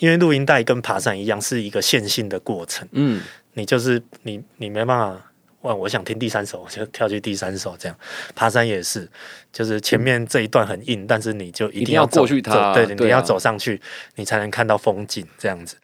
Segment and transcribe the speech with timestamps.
[0.00, 2.86] 因为录音带跟爬山一样，是一个线性的过程。
[2.92, 3.22] 嗯，
[3.54, 5.26] 你就是你，你没办法。
[5.60, 7.76] 哇，我想听第三首，我就跳去第三首。
[7.78, 7.94] 这样
[8.34, 9.06] 爬山也是，
[9.52, 13.78] 就是前面这一段很硬，但是你就一定要过去它，对，你要走上去，
[14.14, 15.26] 你才能看到风景。
[15.36, 15.76] 这样子。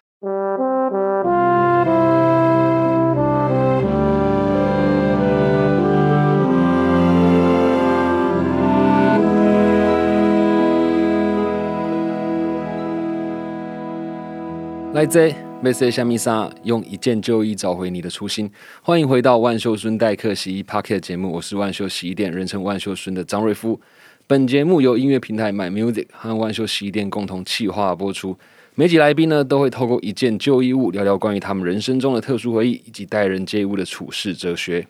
[14.96, 18.50] 来自梅塞夏米莎，用一件旧衣找回你的初心。
[18.80, 23.78] 欢迎回到万秀孙代客洗衣 Pocket 节目，我是万秀洗衣店人称万秀孙的张瑞夫。
[24.26, 28.38] 本节目由音乐平台 My Music 和万秀洗衣店共同企划播出。
[28.74, 34.88] 每集来宾呢，都会透过一件旧衣物，聊聊关于他们人生中的特殊回忆，以及待人接物的处事哲学。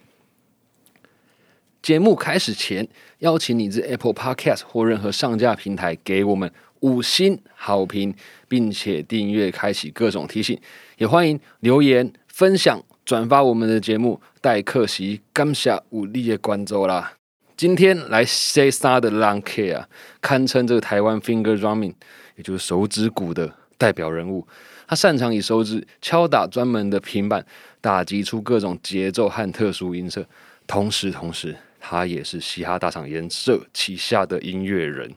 [1.82, 2.86] 节目开始前，
[3.18, 6.48] 邀请你至 Apple Podcast 或任何上架平台给我们。
[6.80, 8.14] 五星好评，
[8.48, 10.58] 并且订阅，开启各种提醒，
[10.98, 14.20] 也欢迎留言分享、转发我们的节目。
[14.40, 17.14] 待客席刚下武力的关注啦！
[17.56, 19.88] 今天来 say 啥的 Long K 啊，
[20.20, 21.94] 堪称这个台湾 Finger Drumming，
[22.36, 24.46] 也就是手指鼓的代表人物。
[24.86, 27.44] 他擅长以手指敲打专门的平板，
[27.80, 30.24] 打击出各种节奏和特殊音色。
[30.68, 35.12] 同时，同时他也是嘻哈大厂颜色旗下的音乐人。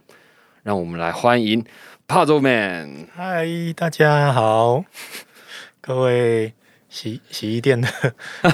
[0.63, 1.63] 让我们来欢迎
[2.05, 3.07] 帕周 man。
[3.15, 4.83] 嗨，大家好，
[5.79, 6.53] 各位
[6.89, 7.87] 洗洗衣店的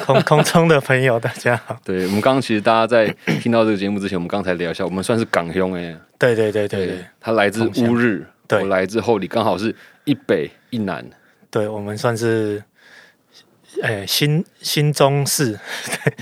[0.06, 1.76] 空空中的朋友，大家好。
[1.84, 3.08] 对我们刚刚其实大家在
[3.42, 5.98] 听到这个节目之前，我们刚才聊一下，我们算是港兄哎。
[6.20, 11.04] 对对对对对，他来自乌日，我来自后里，刚好是一北一南。
[11.50, 12.64] 对我们算是
[13.82, 15.60] 哎新新中市，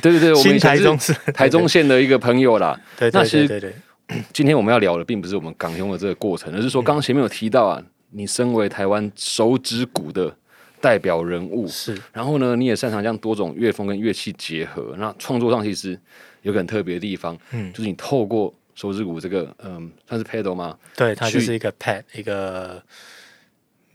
[0.01, 2.79] 对对对，新台中市台中县的一个朋友啦。
[2.95, 3.75] 对对对对对。
[4.33, 10.35] 今天我们要聊的并不是我们港兄的这个过程，而是说刚刚前面有提到啊，你身为台湾手指鼓的
[10.81, 15.97] 代表人物，是，然后呢，你也擅长将多种乐风跟乐器结合，那创作上其实
[16.41, 20.77] 有个很特别的地方，嗯，就是你透过手指鼓这个，嗯，算是 pedal 吗？
[20.95, 22.83] 对，它就是一个 pad，一个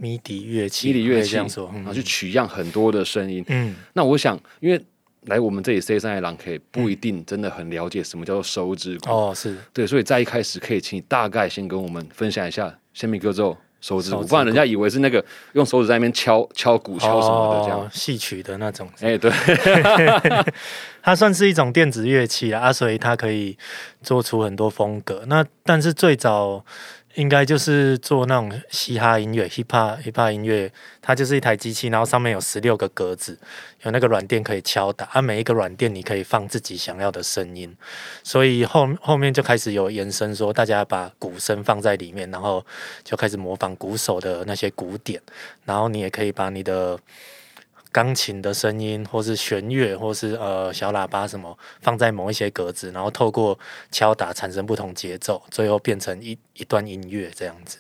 [0.01, 4.83] midi 乐器，midi 乐器，然后去取样很多的声音，嗯，那我想，因为。
[5.29, 18.89] 来我们这里 C 三 A 狼 K 不一定真的很了解什么叫做手指鼓哦，是对，所以在一开始可以请你大概先跟我们分享一下先米歌之后手指鼓，不然人家以为是那个用手指在那边敲敲鼓敲什么的这样戏曲的那种。
[19.01, 19.31] 哎，对，
[21.03, 23.57] 它算是一种电子乐器啊，所以它可以
[24.03, 25.25] 做出很多风格。
[25.27, 26.65] 那但是最早。
[27.19, 33.37] 应该就是做那种嘻哈音乐、hip hop hip hop 音乐，它就是一台机器，然后上面有十六个格子，
[33.83, 37.77] 有那个软垫可以敲打，啊，每一个软垫你可以放自己想要的声音，
[38.23, 42.65] 所以后后面就开始有延伸，说大家把鼓声放在里面，然后
[43.03, 45.21] 就开始模仿鼓手的那些鼓点，
[45.65, 46.97] 然后你也可以把你的。
[47.91, 53.59] 钢琴的声音，或是弦乐，或是呃小喇叭什么，放在某一些格子，然后透过
[53.91, 57.79] 敲打产生不同节奏，最后变成一一段音乐这样子。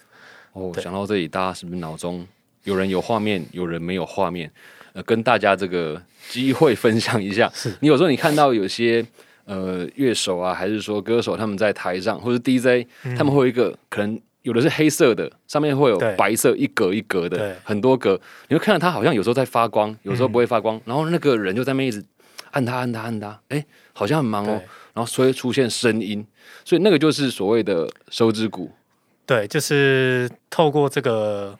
[0.52, 2.26] 哦，想到这里，大家是不是脑中
[2.64, 4.50] 有人有画面，有人没有画面？
[4.94, 7.50] 呃，跟大家这个机会分享一下。
[7.54, 9.04] 是你有时候你看到有些
[9.44, 12.86] 呃乐手啊，还是说歌手，他们在台上或者 DJ，
[13.16, 14.20] 他们会有一个可能。
[14.48, 18.18] 有的是黑色的，上面会有白色一格一格的，很多格。
[18.48, 20.80] 你会看到它好像有时候在发光，有时候不会发光。
[20.86, 22.02] 然后那个人就在那一直
[22.52, 24.52] 按它按它按它，哎，好像很忙哦。
[24.94, 26.26] 然后所以出现声音，
[26.64, 28.72] 所以那个就是所谓的手指鼓。
[29.26, 31.58] 对，就是透过这个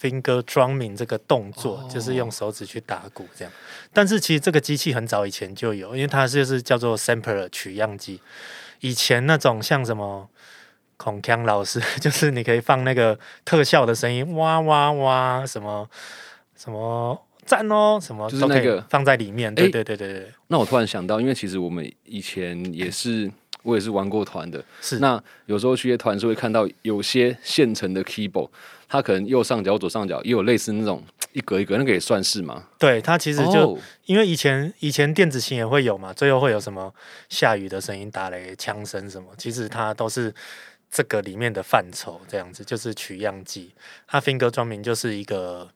[0.00, 3.52] finger drumming 这个动作，就是用手指去打鼓这样。
[3.92, 8.20] 但是其实这个机器很早以前就有，因为它就是叫做 sampler 取样机。
[8.78, 10.28] 以前那种像什么。
[10.98, 15.88] 孔锵老师 就是你可以放那个特效的声音，哇哇哇，什么
[16.56, 19.54] 什么赞哦，什么就是那个放在里面。
[19.54, 20.32] 对对对对对。
[20.48, 23.30] 那我突然想到，因为其实我们以前也是，
[23.62, 24.62] 我也是玩过团的。
[24.82, 24.98] 是。
[24.98, 28.50] 那有时候去些团是会看到有些现成的 keyboard，
[28.88, 31.02] 它可能右上角、左上角也有类似那种
[31.32, 32.64] 一格一格，那个也算是吗？
[32.76, 36.92] 对，它其实就因为以前以前电子琴也会有嘛，最后会有什么
[37.28, 40.34] 下雨的声音、打雷、枪声什么，其实它都是。
[40.90, 43.72] 这个里面的范畴，这样子就是取样技。
[44.06, 45.70] 它 finger drumming 就是一个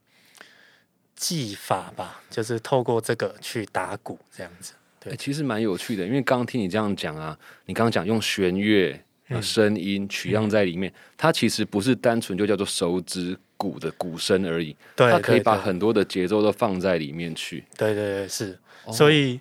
[1.14, 4.72] 技法吧，就是透过这个去打鼓这样子。
[4.98, 8.98] 对，其实蛮有趣的，因为刚刚听你这样讲啊，你刚刚讲用弦乐、
[9.42, 17.64] 声音取样在里面，它其实不是单纯就叫做手指鼓的鼓声而已，它可以把很多的节奏都放在里面去。
[17.76, 18.58] 对对对，是，
[18.92, 19.40] 所以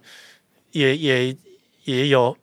[0.72, 1.38] 也也
[1.86, 2.38] 也有。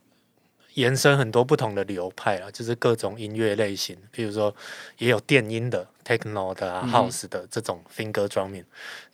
[0.78, 4.54] 延伸很多不同的流派啊，就是各种音乐类型，比如说
[4.98, 8.64] 也有电音的 techno 的 house 的这种 finger drumming，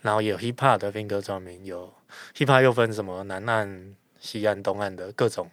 [0.02, 1.90] 然后也有 hip hop 的 finger drumming，有
[2.36, 5.50] hip hop 又分什么南岸、西岸、东岸的各种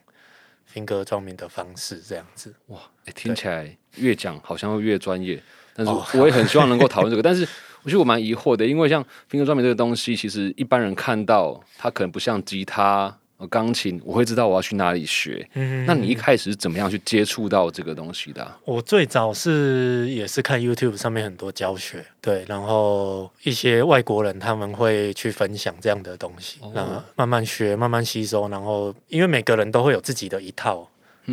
[0.74, 2.54] finger drumming 的方式，这样子。
[2.68, 5.42] 哇，诶听起来越讲好像会越专业，
[5.74, 7.24] 但是哦我也很希望 能够讨论这个。
[7.24, 7.48] 但是
[7.84, 15.48] 我觉得我蛮疑惑的，因为像 finger drumming 这个东西，其实一般人看到它可能不像吉他、呃钢琴，我会知道我要去哪里学。
[15.54, 30.88] 嗯那你一开始是怎么样去接触到这个东西的啊、我最早是也是看 YouTube 上面很多教学，对，然后一些外国人他们会去分享这样的东西，哦然后慢慢学，慢慢吸收，然后因为每个人都会有自己的一套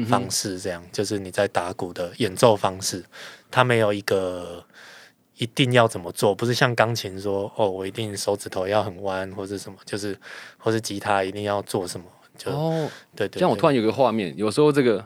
[0.06, 3.04] 方式，这样、就是你在打鼓的演奏方式，
[3.50, 4.64] 它没有一个
[5.38, 10.16] 一定要怎么做，不是像钢琴说哦，我一定手指头要很弯或者什么，就是
[10.56, 12.06] 或是吉他一定要做什么，
[12.36, 15.04] 就、哦，对对对这样我突然有个画面，有时候这个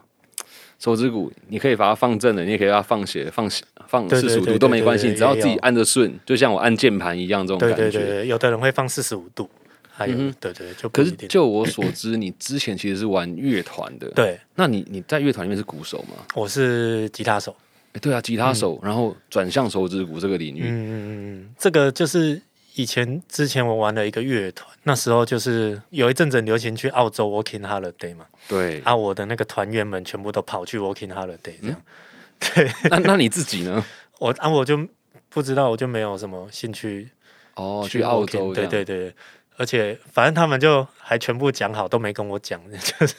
[0.79, 3.49] 手指骨，你可以把它放正的，你也可以把它放斜、放
[3.87, 7.76] 放对对四十五度都没关系，只要自己按着顺，就像我按键盘一样这种感觉。
[7.76, 9.49] 对对对，有的人会放四十五度，
[9.90, 11.11] 还有、对对，就可是。
[11.29, 16.25] 就我所知，你之前其实是玩乐团的，对，那你你在乐团里面是鼓手吗？
[16.34, 17.55] 我是吉他手。
[17.93, 21.09] 诶对啊，吉他手，然后转向手指鼓这个领域，嗯嗯嗯
[21.43, 22.41] 嗯，这个就是
[22.75, 28.81] 以前之前我玩了一个乐团，那时候就是有一阵子流行去澳洲 working holiday 嘛，对。
[28.81, 31.83] 啊，我的那个团员们全部都跑去 working holiday 这样。
[32.55, 33.85] 对那那你自己呢？
[34.19, 34.89] 我啊，我就
[35.29, 37.11] 不知道，我就没有什么兴趣
[37.56, 39.15] 哦，去澳洲对对对。
[39.59, 43.15] 而且反正他们就还全部讲好，都没跟我讲， 就是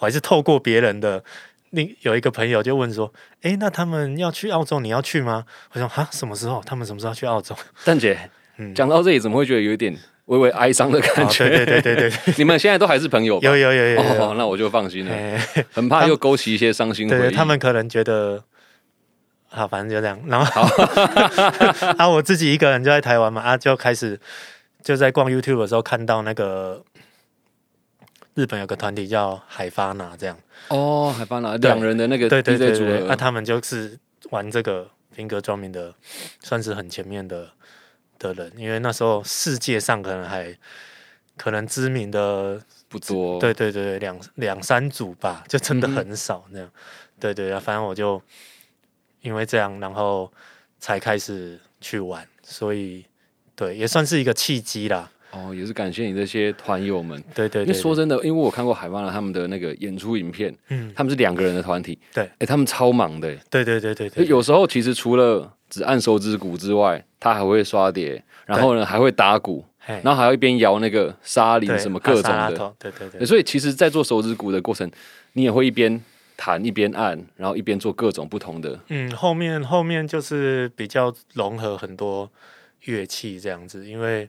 [0.00, 1.22] 我还是透过别人的。
[1.70, 3.12] 另有一个朋友就问说
[3.42, 6.62] ：“诶，那他们要去澳洲，你要去吗？”我说：“哈，什么时候？
[6.64, 7.54] 他们什么时候去澳洲
[7.84, 8.18] 蛋姐
[8.56, 11.48] 嗯讲到这里，怎么会觉得有一点微微哀伤的？”感哦，觉？
[11.48, 13.46] 对对对对对， 你们现在都还是朋友吧？
[13.48, 15.38] 有有有有有哦，那我就放心了，哎
[15.72, 17.30] 很怕又勾起一些伤心回忆。
[17.34, 18.42] 他们可能觉得，
[19.48, 20.18] 好，反正就这样。
[20.26, 20.62] 然后，
[21.98, 24.18] 啊，我自己一个人就在台湾嘛，啊，就开始
[24.82, 26.82] 就在逛 YouTube 的时候看到那个
[28.38, 30.38] 日本有个团体叫海发拿，这样，
[30.68, 33.98] 哦，海发拿对两人的那个对对对对，那、合，他们就是
[34.30, 35.92] 玩这个 finger drumming 的，
[36.40, 37.50] 算是很前面的
[38.16, 40.56] 的人，因为那时候世界上可能还
[41.36, 43.40] 可能知名的不多。
[43.40, 46.70] 对对对对，两两三组吧，就真的很少那样。
[47.18, 48.22] 对对啊，反正我就
[49.22, 50.32] 因为这样，然后
[50.78, 53.04] 才开始去玩，所以
[53.56, 55.10] 对也算是一个契机啦。
[55.30, 57.22] 哦，也是感谢你这些团友们。
[57.34, 62.24] 对对对因为说真的，因为我看过海巴拿他们的那个演出影片，嗯，他们是两个人的团体，对。
[62.38, 72.74] 哎，他们超忙的，对对对对对，有时候其实除了只按手指鼓之外，他还会刷碟，然后呢还会打鼓，然后还要一边摇那个沙铃什么各种的。
[72.78, 73.20] 对对对。
[73.20, 74.90] 对所以其实，在做手指鼓的过程，
[75.34, 76.02] 你也会一边
[76.36, 78.78] 弹一边按，然后一边做各种不同的。
[78.88, 82.30] 嗯，后面后面就是比较融合很多
[82.84, 84.28] 乐器这样子，因为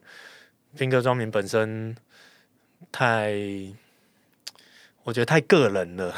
[0.78, 1.96] finger drumming 本身
[2.92, 3.34] 太，
[5.04, 6.16] 我觉得太个人了。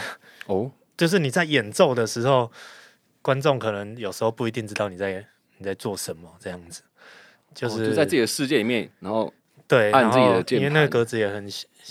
[0.47, 2.51] 哦， 就是你在演奏的时候，
[3.21, 5.25] 观众可能有时候不一定知道你在
[5.57, 6.81] 你在做什么，这样子，
[7.53, 9.33] 就、是哦在自己的世界里面，然后
[9.67, 11.49] 对按自己的因为那个格子也很，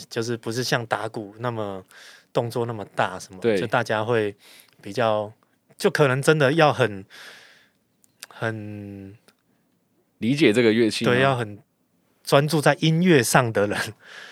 [0.09, 1.85] 就是不是像打鼓那么
[2.33, 4.35] 动作那么大什么，对就大家会
[4.83, 5.33] 比较，
[5.79, 7.05] 就可能真的要很
[8.29, 9.17] 很
[10.19, 11.05] 理解这个乐器。
[11.05, 11.59] 对，要很
[12.31, 13.77] 专注在音乐上的人，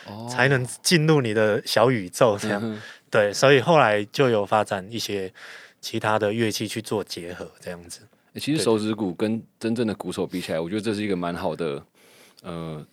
[0.07, 2.61] 哦才能进入你的小宇宙这样。
[2.63, 5.33] 嗯对，所以后来就有发展一些
[5.81, 8.03] 其他的乐器去做结合，这样子。
[8.35, 11.83] 欸其实手指鼓跟真正的鼓手比起来，我觉得这是一个蛮好的
[12.45, 12.87] 呃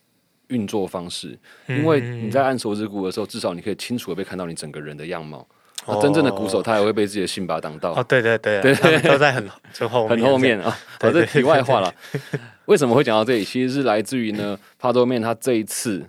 [0.48, 5.46] 运作方式，因为你在按手指鼓的时候，至少你可以清楚的被看到你整个人的样貌。
[5.88, 8.98] 那真正的鼓手，他也会被自己的性把挡到，哦，对对对，对。
[9.00, 10.76] 都在很 很后面啊。
[11.00, 11.94] 好这题外话了。
[12.66, 13.44] 为什么会讲到这里？
[13.44, 16.04] 其实是来自于呢，帕多面他这一次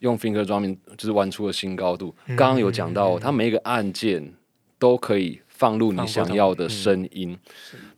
[0.00, 2.14] 用 finger drumming 就是玩出了新高度。
[2.26, 2.34] 嗯。
[2.34, 4.34] 刚刚有讲到，他每一个按键
[4.78, 7.38] 都可以放入你想要的嗯声音。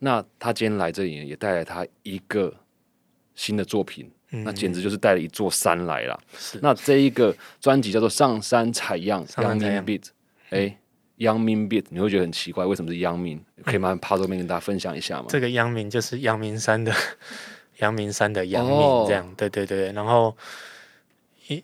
[0.01, 2.53] 那他今天来这里也带来他一个
[3.35, 4.45] 新的作品，嗯。
[4.45, 6.21] 那简直就是带了一座山来了。
[6.61, 10.05] 那这一个专辑叫做《上山采样 Beat，
[10.51, 10.77] 哎
[11.21, 13.39] ，Young Min Beat，你会觉得很奇怪，为什么是 Young Min？
[13.65, 15.27] 可以麻烦帕多面跟大家分享一下吗？
[15.29, 16.93] 这个阳明就是阳明山的
[17.77, 19.93] 阳明山的阳明哦这样，对对对。
[19.93, 20.37] 然后
[21.47, 21.63] 一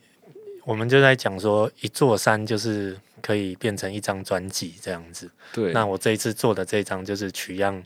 [0.64, 5.30] 我们就在讲说，一座山就是可以变成一张专辑这样子。
[5.52, 7.82] 对，那我这一次做的这张就是取样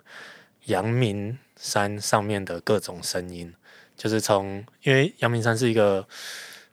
[0.66, 3.52] 阳明山上面的各种声音，
[3.96, 6.06] 就是从因为阳明山是一个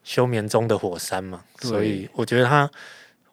[0.04, 2.70] 休眠中的火山嘛，所以我觉得它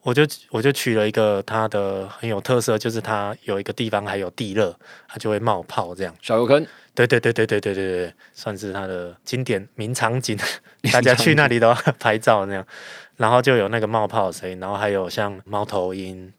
[0.04, 4.72] 我就我就取了一个它的很有特色，就是它有一个地方还有地热，
[5.08, 6.14] 它就会冒泡这样。
[6.20, 10.38] 小油坑，对对对对对对对对，算是它的经典名场景，
[10.92, 12.64] 大家去那里都要 拍照那样。
[13.16, 16.32] 然后就有那个冒泡的声音，然后还有像猫头鹰，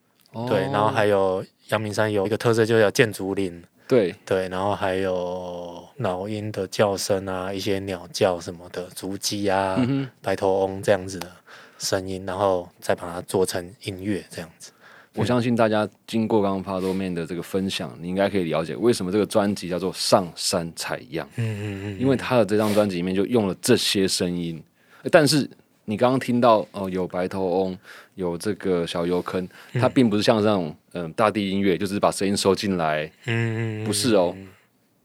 [0.48, 3.64] 对，然后还有阳明山有一个特色，就叫建竹林。
[3.88, 9.80] 对对，然后还有老鹰的叫声啊，一些鸟叫什么的，竹鸡啊、
[10.22, 11.32] 白头翁这样子的
[11.78, 14.72] 声音，然后再把它做成音乐这样子。
[15.14, 21.26] 我相信大家经过刚刚帕多面的这个分享，你应该可以了解为什么这个专辑叫做《上山采样》。
[21.38, 24.62] 嗯嗯嗯，因为他的这张专辑里面就用了这些声音，
[25.10, 25.50] 但是
[25.86, 27.78] 你刚刚听到哦，有白头翁，
[28.16, 30.76] 有这个小油坑，它并不是像这种。
[30.98, 34.34] 嗯，大地音乐就是把声音收进来，嗯，不是哦，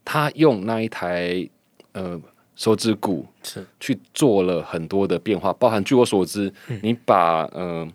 [0.05, 1.45] 他用那一台
[1.91, 2.17] 呃
[2.61, 6.53] 手指鼓是去做了很多的变化，包含据我所知，
[6.83, 7.87] 你把呃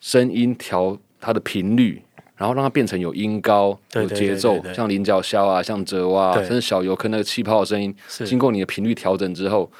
[0.00, 2.02] 声音调它的频率，
[2.34, 9.70] 然后让它变成有音高、有节奏，像菱角箫啊，像折蛙，甚至小游客那个气泡的声音，经过你的频率调整之后，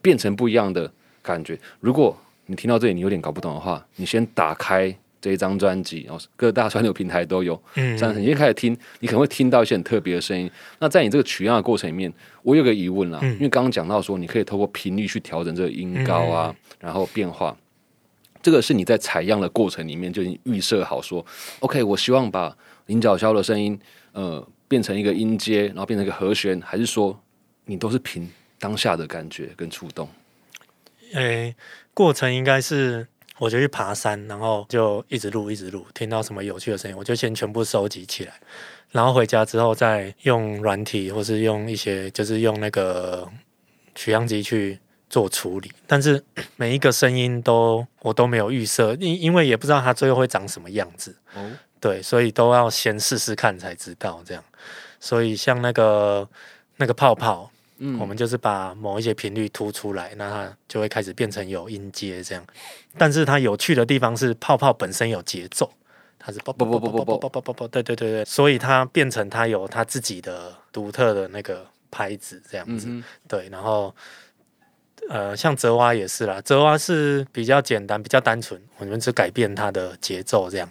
[0.00, 0.88] 变成不一样的
[1.20, 1.58] 感觉。
[1.80, 2.16] 如果
[2.46, 4.96] 你听到这里你有点搞不懂的话，你先打开。
[5.20, 7.60] 这一张专辑然后，各大传流平台都有。
[7.74, 10.50] 嗯，这样你一开始听，你可能会听到一些很特别的声音。
[10.78, 12.12] 那在你这个取样的过程里面，
[12.42, 17.56] 我有个疑问啦，因为刚刚讲到说，你可以透过频率去调整这个音高啊，然后变化。
[18.42, 21.24] 这个是你在采样的过程里面就已经预设好说
[21.58, 23.78] ，OK，我希望把菱角箫的声音
[24.12, 27.20] 呃变成一个音阶，然后变成一个和弦，还是说
[27.66, 28.26] 你都是凭
[28.58, 30.08] 当下的感觉跟触动？
[31.12, 31.54] 诶，
[31.92, 33.06] 过程应该是。
[33.40, 38.34] 我就去爬山，然后就一直录，一直录，听到什么有趣的声音，我就先全部收集起来，
[38.90, 43.26] 然后回家之后再用软体，或是用一些，就是用那个
[43.94, 44.78] 取样机去
[45.08, 45.72] 做处理。
[45.86, 46.22] 但是
[46.56, 51.16] 每一个声音都我都没有预设，因因为也不知道它最后会长什么样子。
[51.34, 54.44] 哦，对，所以都要先试试看才知道这样。
[55.00, 56.28] 所以像那个
[56.76, 57.50] 那个泡泡。
[57.98, 62.44] 我们就是把某一些频率突出来，那它就会开始变成有音阶这样。
[62.96, 65.72] 但是它有趣的地方是，泡泡本身有节奏，
[66.18, 72.88] 它是啵啵啵啵啵啵啵啵啵啵，对对对对，所以它变成它有它自己的独特的那个拍子这样子。
[73.28, 73.94] 对，然后
[75.08, 80.68] 呃，像泽蛙也是啦，泽蛙是比较简单、比较单纯，我们只改变它的节奏这样，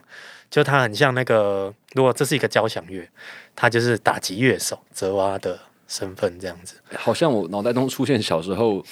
[0.49, 3.07] 就它很像那个，如果这是一个交响乐，
[3.55, 5.59] 它就是打击乐手泽蛙的。
[5.91, 8.85] 身份这样子，好像我脑袋中出现小时候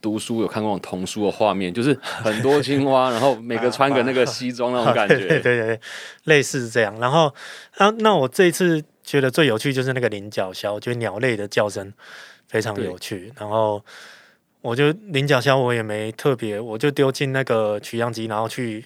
[0.00, 5.80] 读书有看过童书的画面， 就是很多青蛙，然后每个穿个那个西装那种感觉， 对对对，
[6.24, 6.98] 类似这样。
[7.00, 7.34] 然后
[7.76, 11.92] 啊，那我这一次觉得最有趣就是那个菱角枭，就鸟类的叫声
[12.46, 13.32] 非常有趣。
[13.38, 13.84] 然后
[14.60, 18.84] 我就菱角枭我也没特别，我就丢进那个取样机，然后去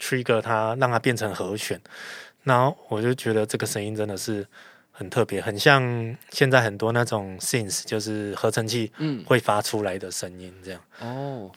[0.00, 1.80] trigger 它，让它变成和弦。
[2.42, 4.46] 然后我就觉得这个声音真的是。
[4.96, 5.82] 很特别，很像
[6.30, 8.92] 现在很多那种 synth，就是合成器
[9.26, 10.80] 会发出来的声音这样。
[11.00, 11.50] 哦，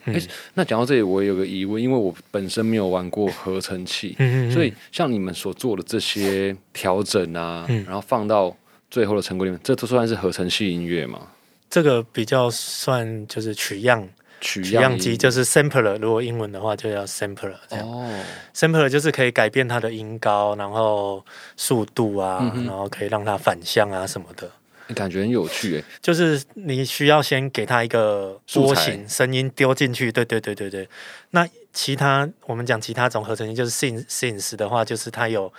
[0.54, 4.16] 那讲到这里，我也有个疑问，因为我本身没有玩过合成器，
[4.52, 8.54] 所以像你们所做的这些调整啊，然后放到
[8.90, 11.28] 最后的成果里面，这都算是合成器音乐吗？
[11.70, 14.08] 这个比较算就是取样。
[14.40, 17.54] 取样机就是 sampler，如果英文的话就叫 sampler。
[17.70, 18.08] 哦
[18.54, 21.24] ，sampler 就是可以改变它的音高，然后
[21.56, 24.50] 速度啊，然后可以让它反向啊什么的。
[24.94, 30.88] 感觉很有趣诶，就是你需要先给它一个波形声音丢进去，对对对对对。
[31.30, 35.52] 那其他我们讲其他种合成器，就是 syn synth 的话，就是它有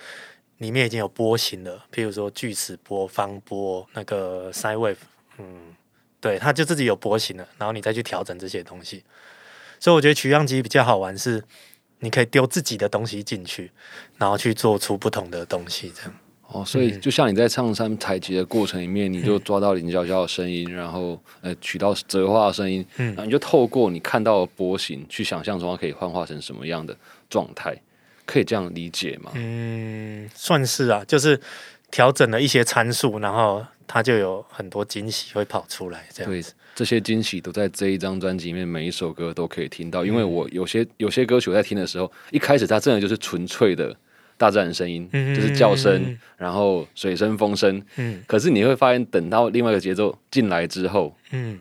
[0.58, 4.96] 里面已经有波形了，譬如说锯齿波、方波、那个 sine wave，
[5.38, 5.76] 嗯。
[6.20, 9.02] 对，它就自己有波形了，然后你再去调整这些东西。
[9.78, 11.42] 所以我觉得取样机比较好玩，是
[12.00, 13.70] 你可以丢自己的东西进去，
[14.18, 16.14] 然后去做出不同的东西，这样。
[16.48, 26.94] 哦，所以就像你在唱山采集的过程里面，你就抓到菱角角的声音，然后呃取到折花的声音，嗯，然后你就透过你看到的波形去想象中它可以幻化成什么样的
[27.30, 27.74] 状态，
[28.26, 29.30] 可以这样理解吗？
[29.34, 31.40] 嗯，算是啊，就是
[31.90, 33.64] 调整了一些参数，然后。
[33.92, 36.54] 它就有很多惊喜会跑出来，这样子。
[36.76, 40.04] 这些惊喜都在这一张专辑里面，每一首歌都可以听到。
[40.04, 43.92] 因为我有些有些歌曲我在听的时候，一开始它真的就是纯粹的
[44.38, 47.82] 大自然声音，就是叫声，然后水声、风声。
[47.96, 48.22] 嗯。
[48.28, 51.58] 可是你会发现，等到另外一个节奏进来之后，嗯，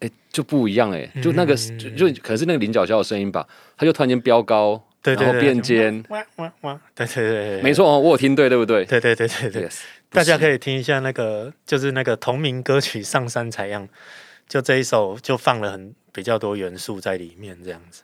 [0.00, 6.80] 哎，就不一样哎，就那个就就可能是那个菱角箫的声音吧，它就突然间飙高，然后变尖，哇哇哇！
[6.94, 8.86] 对对对，没错哦，我有听对，对不对？
[8.86, 9.68] 对对对对对。
[10.08, 13.86] 大家可以听一下那个，就是那个同名歌曲《上山采样》，
[14.48, 18.02] 就这一首就放了很比较多元素在里面，这样子。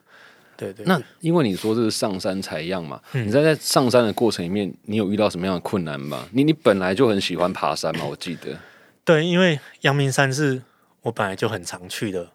[0.57, 0.85] 对对。
[0.85, 6.29] 那因为你说这是上山采样嘛，嗯你在在上山的过程里面，你有遇到什么样的困难吗？
[6.33, 8.59] 你你本来就很喜欢爬山嘛，我记得。
[9.05, 10.61] 对，因为阳明山是
[11.01, 12.29] 我本来就很常去的，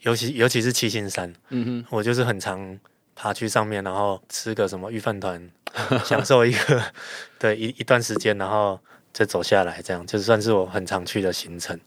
[0.00, 2.78] 尤其尤其是七星山，嗯哼我就是很常
[3.14, 5.50] 爬去上面，然后吃个什么御饭团，
[6.04, 6.82] 享受一个
[7.38, 8.80] 对一一段时间，然后
[9.12, 11.78] 再走下来，这样就算是我很常去的行程。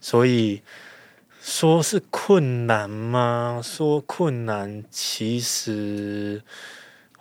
[0.00, 0.60] 所以
[1.40, 3.60] 说是困难吗？
[3.62, 6.42] 说困难，其实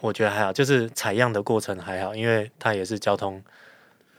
[0.01, 3.41] 我觉得还好，就是采样的过程还好，因为它也是交通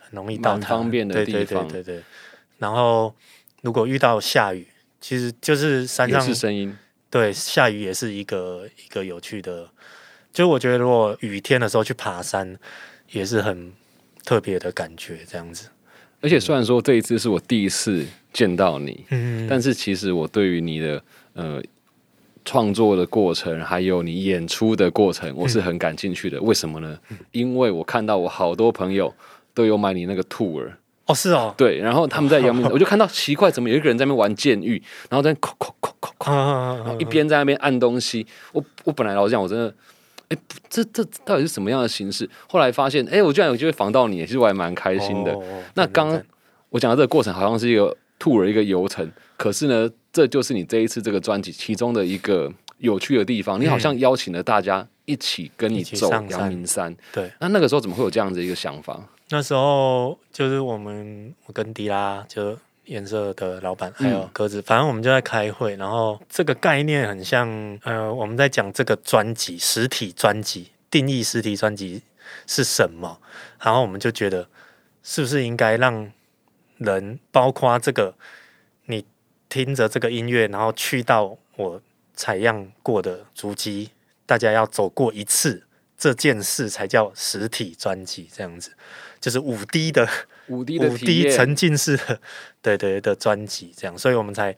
[0.00, 2.04] 很容易到达，方便的对对地方对对对对。
[2.58, 3.14] 然后
[3.62, 4.66] 如果遇到下雨，
[5.00, 6.74] 其实就是山上是声音。
[7.14, 9.68] 对，下雨也是一个一个有趣的，
[10.32, 12.58] 就我觉得如果雨天的时候去爬山，
[13.12, 13.72] 也是很
[14.24, 15.68] 特别的感觉，这样子。
[16.20, 21.04] 而且虽然说这一次是我第一次见到你，嗯，但是其实我对于你的
[21.34, 21.62] 呃
[22.44, 26.42] 创作的过程，还有你演出的过程，我是很感兴趣的。
[26.42, 26.98] 为什么呢？
[27.30, 29.14] 因为我看到我好多朋友
[29.54, 30.68] 都有买你那个 tour，
[31.06, 38.26] 哦是哦，对，然后他们在阳明， 我就看到奇怪，怎么有一个人在那边玩剑玉，然后在那扣扣扣扣扣，啊然后一边在那边按东西。
[38.52, 39.72] 我我本来老实讲，我真的。
[40.30, 42.28] 哎，不这这到底是什么样的形式？
[42.48, 45.30] 后来发现，哎，我居然有机会防到你，其实我还蛮开心的。
[45.34, 45.42] 哦
[45.74, 46.18] 那刚
[46.70, 49.06] 我讲的这个过程好像是一个 tour 一个游程，
[49.36, 53.60] 可是呢，这就是你这一次这个专辑其中的一个有趣的地方。
[53.60, 56.96] 你好像邀请了大家一起跟你走阳明山。
[57.12, 58.98] 对，那那个时候怎么会有这样子一个想法？
[59.30, 72.02] 那时候就是我们我跟迪拉就颜色的老板还有嗯鸽子，反正我们就在开会，然后这个概念很像呃我们在讲这个专辑实体专辑定义实体专辑
[72.46, 73.18] 是什么，
[73.60, 74.46] 然后我们就觉得
[75.02, 76.12] 是不是应该让
[76.76, 78.14] 人包括这个
[78.84, 79.04] 你
[79.48, 81.80] 听着这个音乐，然后去到我
[82.14, 83.90] 采样过的足迹，
[84.26, 85.64] 大家要走过一次。
[85.96, 88.72] 这件事才叫实体专辑，这样子
[89.24, 90.06] 就是五 D 的
[90.48, 92.20] 五 D 的五 D，沉浸式的，
[92.60, 94.54] 对对的专辑，这样，所以我们才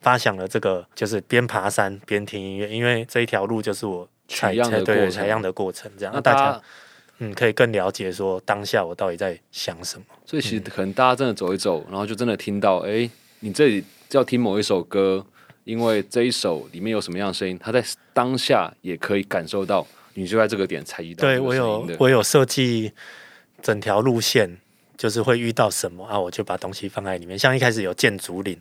[0.00, 5.10] 发想了这个，就是边爬山边听音乐，因为这一条路就是我采样的过程。
[5.12, 6.62] 采样的过程，这样，那大家家，
[7.18, 10.04] 嗯可以更了解说当下我到底在想什么。
[10.26, 15.24] 所以其实可能大家真的走一走，然后就真的听到，哎，你这里要听某一首歌，
[15.62, 17.80] 因为这一首里面有什么样的声音，他在
[18.12, 21.88] 当下也可以感受到，你就在这个点才遇到对我有。
[22.00, 22.92] 我有设计
[23.62, 24.58] 整条路线，
[24.96, 27.38] 就是会遇到什么啊，我就把东西放在里面。
[27.38, 28.60] 像一开始有建竹林，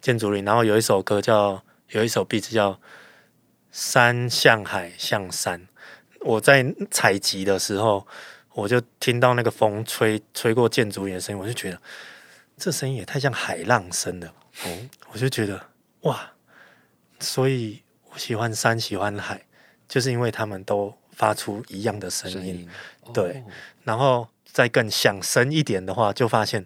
[0.00, 2.80] 建竹林，然后有一首歌叫有一首 beat 叫
[3.70, 5.68] 山向海向山。
[6.20, 8.06] 我在采集的时候，
[8.54, 11.80] 我就听到那个风吹吹过建筑林的声音，我就觉得
[12.56, 14.28] 这声音也太像海浪声了。
[14.64, 15.60] 哦，我就觉得
[16.02, 16.32] 哇，
[17.18, 19.44] 所以我喜欢山，喜欢海，
[19.88, 22.36] 就是因为他们都发出一样的声音。
[22.36, 22.68] 声音，
[23.12, 23.42] 对哦
[23.84, 26.64] 然后再更想深一点的话，就发现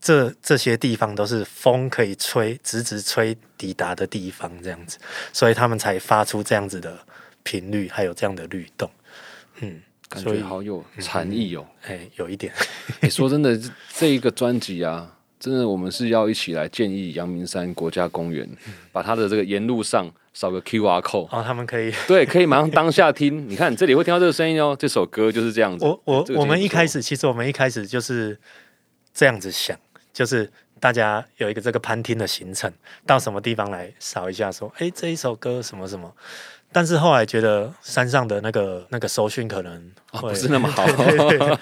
[0.00, 4.98] 这这些地方都是风可以吹直直吹抵达的地方，这样子，
[5.32, 6.98] 所以他们才发出这样子的
[7.42, 8.90] 频率，还有这样的律动。
[9.60, 11.64] 嗯，感所以觉好有禅意哦。
[11.82, 12.52] 哎，有一点，
[13.00, 18.48] 哎、说真的，这这一个专辑啊，真的我们是要一起来建议阳明山国家公园，
[18.90, 21.92] 把它的这个沿路上扫个 QR code，哦，他们可以。
[22.06, 23.46] 对，可以马上当下听。
[23.50, 25.84] 你看这里会听到这个声音哦，这首歌就是这样子。
[25.84, 28.38] 我我这个我们一开始，其实我们一开始就是
[29.12, 29.76] 这样子想，
[30.12, 32.72] 就是大家有一个这个攀听的行程，
[33.04, 36.14] 到什么地方来扫一下，说，哎，这一首歌什么什么。
[36.72, 40.86] 但是后来觉得山上的那个那个收讯可能不是那么好。
[40.96, 41.58] 对对对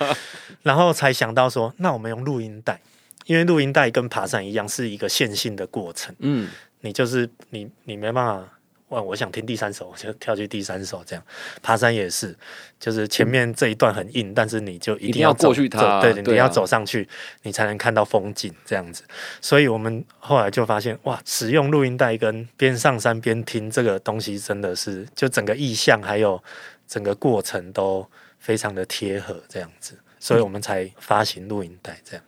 [0.63, 2.79] 然后才想到说，那我们用录音带，
[3.25, 6.51] 因为录音带跟爬山一样是一个线性的过程，嗯，
[6.83, 8.47] 你就是你你没办法。
[8.89, 9.03] 哇！
[9.03, 11.23] 我想听第三首，我就跳去第三首，这样
[11.63, 12.35] 爬山也是，
[12.81, 17.07] 就是前面这一段很硬，但是你就一一定要过去它对，你要走上去，
[17.43, 19.05] 你才能看到风景这样子。
[19.41, 26.43] 所以我们后来就发现，哇，使用录音带跟边上山边听这个东西，真的是就整个意象还有
[26.87, 28.07] 整个过程都
[28.39, 32.25] 非常的贴合这样子，所以我们才发行录音带这样。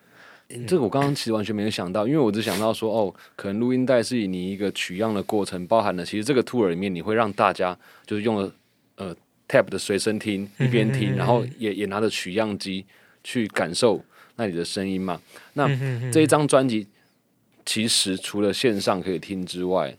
[0.66, 8.52] 这个我刚刚其实完全没有想到，因为我只想到说，哦，可能录音带是以你一个取样的过程，包含了其实这个 tour 里面你会让大家就是用了
[8.96, 9.14] 呃
[9.48, 12.84] tab 的随身听，一边听，然后也也拿着取样机
[13.22, 14.02] 去感受
[14.36, 15.20] 那里的声音嘛。
[15.54, 15.68] 那
[16.10, 16.86] 这一张专辑
[17.64, 19.96] 其实除了线上可以听之外，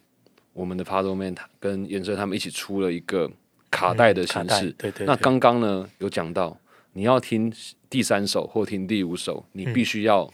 [0.53, 3.31] 我们的 p a d o Man 跟颜色他们一起出了一个
[3.69, 4.71] 卡带的形式。
[4.77, 6.57] 对对对那刚刚呢有讲到，
[6.93, 7.51] 你要听
[7.89, 10.29] 第三首或听第五首，你必须要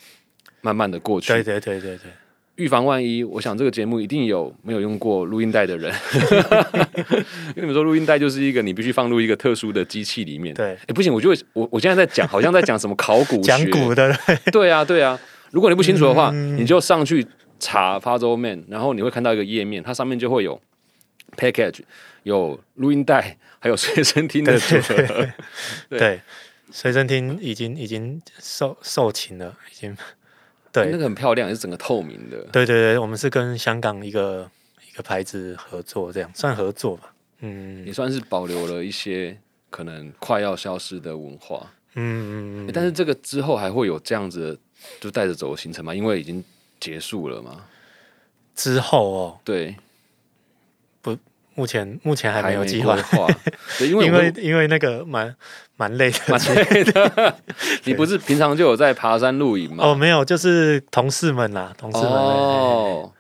[0.62, 1.34] 慢慢的过去。
[1.34, 2.12] 对对对对对，
[2.56, 5.94] 预防万一，我想这个节目一定有没有用过录音带的人，
[7.56, 10.54] 因为你们说录音带就是一个你必须放入一个特殊的机器里面。
[10.56, 14.18] 对，哎，不行，我就会我我现在在讲，好像在讲什么考古讲学古的，
[14.52, 15.20] 对啊，对啊。
[15.52, 16.58] 如果你不清楚的话，嗯。
[16.58, 17.26] 你就上去
[17.60, 20.60] 查 Puzzle Man，然后你会看到一个页面，它上面就会有
[21.38, 21.82] package，
[22.24, 24.96] 有录音带，还有随身听的组合。
[25.90, 26.00] 对。
[26.00, 26.20] 对，
[26.72, 29.98] 随身听已经已经售售罄了，已经。
[30.70, 32.38] 对那个很漂亮，也是整个透明的。
[32.52, 34.48] 对对对，我们是跟香港一个
[34.88, 37.12] 一个牌子合作，这样算合作吧。
[37.40, 39.36] 嗯也算是保留了一些
[39.70, 41.72] 可能快要消失的文化。
[41.96, 44.60] 嗯嗯嗯，欸但是这个之后还会有这样子
[45.00, 45.96] 就带着走的行程吗？
[45.96, 46.44] 因为已经
[46.80, 47.66] 结束了嘛。
[48.54, 49.76] 之后哦，对，
[51.58, 53.28] 目前目前还没有计规划，
[53.82, 55.36] 因为因我为因为那个蛮
[55.76, 56.20] 蛮累的。
[56.28, 57.36] 蛮累的。
[57.84, 59.84] 你不是平常就有在爬山露营吗？
[59.84, 62.12] 哦，没有，就是同事们啦，同事们。
[62.12, 63.12] 哦，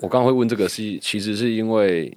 [0.00, 2.12] 我刚刚会问这个是，其实是因为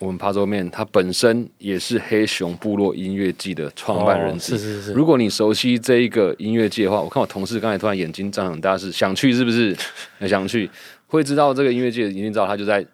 [0.00, 4.38] 我们爬桌面它本身也是黑熊部落音乐季的创办人哦。
[4.40, 9.76] 是是是，如果你熟悉这一个音乐季的话，我看我同事刚才突然眼睛张很大，是想去是不是？
[10.18, 10.68] 很 想去，
[11.06, 12.84] 会知道这个音乐季的，一定知道它就在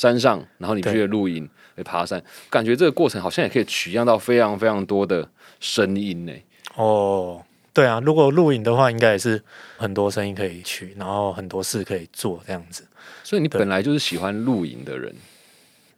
[0.00, 5.28] 山上，然后你去对露营、去爬山，感觉这个过程好像也可以取样到非常非常多的
[5.60, 6.32] 声音呢。
[6.74, 9.42] 哦，对啊，如果录影的话，应该也是
[9.76, 12.86] 很多声音可以取，然后很多事可以做，这样子。
[13.22, 15.14] 所以你本来就是喜欢露营的人，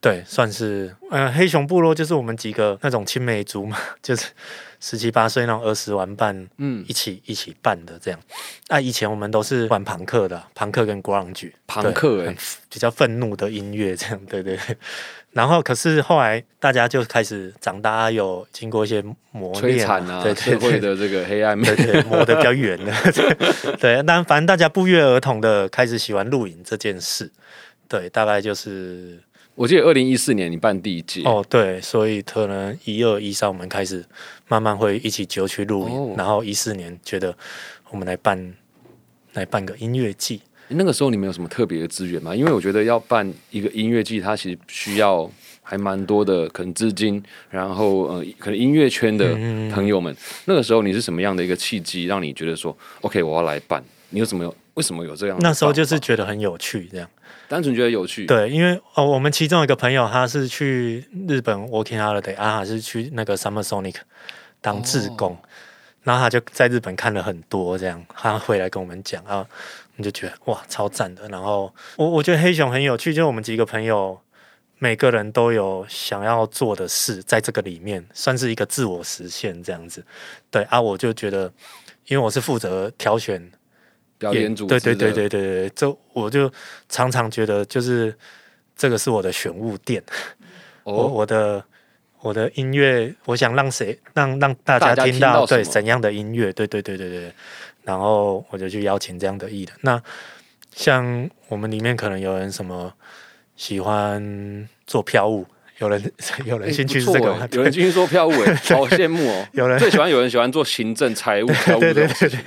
[0.00, 4.26] 对，算是呃，黑熊部落就是我们几个那种青梅竹马， 就是
[4.84, 8.18] 十七八岁那种儿时玩伴嗯一，起一起办的这样。
[8.66, 12.34] 啊，以前我们都是玩朋克的，朋克跟国朗剧，朋克
[12.68, 14.76] 比较愤怒的音乐这样，对对对。
[15.30, 20.80] 然后可是后来大家就开始长大，有经过一些磨摧练残啊，对社会对对。
[20.80, 21.86] 的这个黑暗面对。
[21.86, 22.92] 对，磨得比较远的，
[23.80, 27.30] 对，但反正大家不约而同的开始喜欢露营这件事，
[27.88, 29.22] 对，大概就是
[29.54, 34.04] 我记得二零一四年你办第一届，哦，对，所以可能一二一三我们开始
[34.48, 36.14] 慢慢会一起就去露营，哦。
[36.16, 37.36] 然后一四年觉得
[37.90, 38.54] 我们来办
[39.34, 42.34] 来办个音乐季，那个时候你们有什么特别的资源吗？
[42.34, 45.30] 因为我觉得要办一个音乐季，它其实需要
[45.62, 53.84] 还蛮多的可能资金，然后呃，可能音乐圈的嗯朋友们，那个时候你是什么样的一个契机，让你觉得说，OK，我要来办？
[54.08, 57.08] 你有什么有为什么有这样那时候就是觉得很有趣，这样。
[57.48, 63.96] 单纯觉得有趣，对，因为哦，我们其中一个朋友，他是去日本 working holiday 啊，他是去那个 Summer Sonic
[64.62, 65.36] 当志工，
[66.02, 71.28] 然后他就在日本看了很多，这样他回来跟我们讲啊，我们就觉得哇超赞的。
[71.28, 74.18] 然后我我觉得黑熊很有趣，就是我们几个朋友
[74.78, 80.02] 每个人都有想要做的事，在这个里面算是一个自我实现这样子。
[80.50, 81.52] 对啊，我就觉得，
[82.06, 83.52] 因为我是负责挑选
[84.22, 86.50] 表演对对对对对对，这我就
[86.88, 88.14] 常常觉得就是
[88.76, 90.00] 这个是我的选物店，
[90.84, 91.64] 我哦，我的
[92.20, 97.34] 我的音乐，我想让谁让让大大家家听到听到对怎样的音乐，对对对对对，
[97.82, 99.76] 然后我就去邀请这样的艺人。
[99.80, 100.00] 那
[100.72, 102.94] 像我们里面可能有人什么
[103.56, 105.44] 喜欢做票务，
[105.78, 106.12] 有人
[106.44, 109.46] 有人哎兴趣是这个有人进去做票务，哎， 好羡慕哦。
[109.52, 112.38] 有人最喜欢有人喜欢做行政、财务、票务这种事情。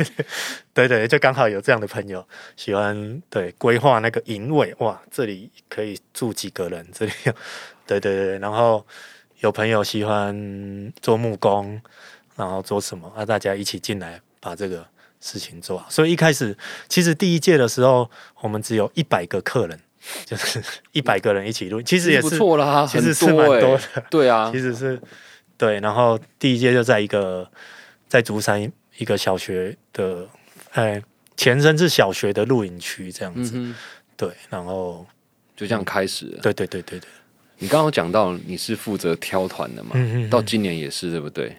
[0.73, 7.33] 对对，就刚好有这样的朋友喜欢对规划那个营位，哇，这里可以住几个人，这里有
[7.87, 8.85] 对对对，然后
[9.39, 11.81] 有朋友喜欢做木工，
[12.35, 13.25] 然后做什么啊？
[13.25, 14.85] 大家一起进来把这个
[15.21, 15.89] 事情做好。
[15.89, 16.57] 所以一开始
[16.87, 18.09] 其实第一届的时候，
[18.41, 19.79] 我们只有一百个客人，
[20.25, 23.81] 就是一百个人一起录，其实也不是错啦，其实是蛮多的。
[24.09, 24.99] 对啊其，实是
[25.57, 27.49] 对，然后第一届就在一个
[28.07, 30.27] 在竹山一个小学的，
[30.71, 31.01] 哎，
[31.35, 33.75] 前身是小学的露营区这样子，嗯哼，
[34.17, 35.05] 对，然后
[35.55, 36.39] 就这样开始了。
[36.41, 37.09] 对对对对对，
[37.59, 39.91] 你刚刚有讲到你是负责挑团的嘛？
[39.95, 41.55] 嗯到今年也是对不对？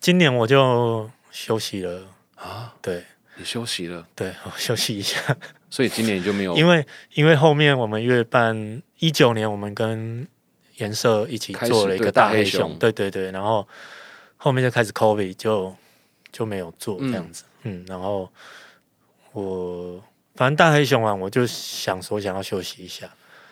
[0.00, 3.04] 今年我就休息了，啊，对
[3.36, 5.36] 你休息了，对，我休息一下，
[5.70, 10.26] 所以今年你就没有因为因为后面我们月半一九年，我们跟
[10.76, 13.66] 颜色一起做了一对个大黑熊熊，对对对，然后
[14.36, 15.74] 后面就开始 COVID 就
[16.32, 18.30] 就没有做这样子，嗯然后
[19.32, 20.02] 我
[20.34, 23.08] 反正大黑熊啊，我就想说想要休息一下，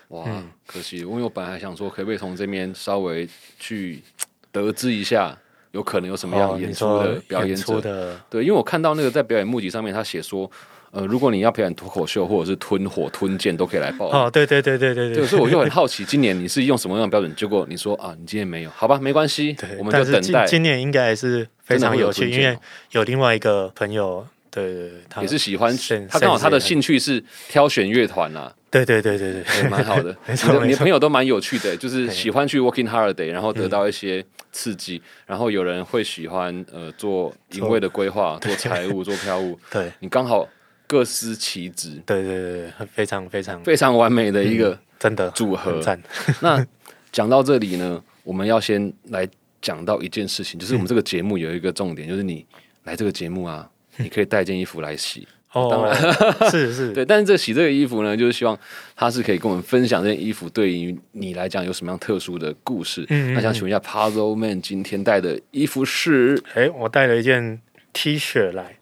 [0.08, 3.28] 哇，嗯可惜，因为我本来还想说，可不可以从这边稍微
[3.58, 4.02] 去
[4.50, 5.36] 得知一下，
[5.72, 7.82] 有可能有什么样哦，演出的表演演出者？
[7.82, 10.50] 的，对，因为我看到那个在表演募集上面，他写说，
[10.90, 14.20] 呃，如果你要表演脱口秀或者是吞火、吞剑，都可以来报名。
[14.20, 17.34] 哦，对对对对对对，所以我就很好奇， 今年你是用什么样的标准？
[17.36, 20.44] 结果你说啊，你今年没有，好吧，没关系，对，我们就等待。
[20.46, 22.58] 今今年应该还是非常有趣，因为
[22.92, 30.16] 有另外一个朋友，对对对，他也是喜欢现，他刚好他的兴趣是挑选乐团啦，对对对对对，蛮好的。
[30.26, 39.92] 没你的你的朋友都蛮有趣的，就是喜欢去 working holiday，然后得到一些刺激，然后有人会喜欢呃做营位的规划、做财务、做票务，对。
[40.00, 40.48] 你刚好
[40.88, 45.80] 各司其职，对对对对，非常非常非常完美的一个真的组合。
[45.80, 46.02] 赞。
[46.42, 46.66] 那
[47.12, 49.28] 讲到这里呢，我们要先来
[49.62, 52.44] 讲到一件事情，就是我们这个节目有一个重点，就是你
[52.82, 55.28] 来这个节目啊，你可以带件衣服来洗。
[55.54, 55.90] 哦，
[56.50, 58.56] 是是，对，但是这洗这个衣服呢，就是希望
[58.94, 63.00] 他是可以跟我们分享这件衣服对于你来讲有什么样特殊的故事。
[63.08, 66.38] 嗯嗯那想请问一下，Puzzle Man 今天带的衣服是？
[66.52, 67.62] 哎，我带了一件
[67.94, 68.76] T 恤来，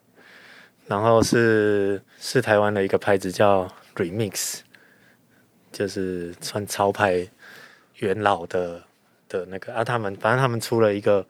[0.86, 4.60] 然后是是台湾的一个牌子叫 Remix，
[5.72, 7.28] 就是穿潮牌
[7.96, 8.82] 元老的
[9.28, 11.26] 的那个啊，他们反正他们出了一个，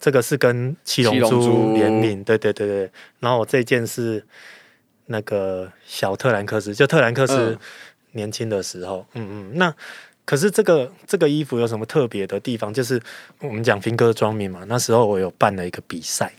[0.00, 2.90] 这个是跟七龙珠珠联名，对对对对。
[3.20, 4.24] 然后我这件是
[5.06, 7.58] 那个小特兰克斯，就特兰克斯嗯
[8.12, 9.74] 年轻的时候，嗯嗯，那。
[10.26, 12.72] 可是这个这个衣服有什么特别的地方？
[12.72, 12.98] 就是
[13.40, 16.32] 我们讲 finger drumming 嘛，那时候我有办了一个比赛，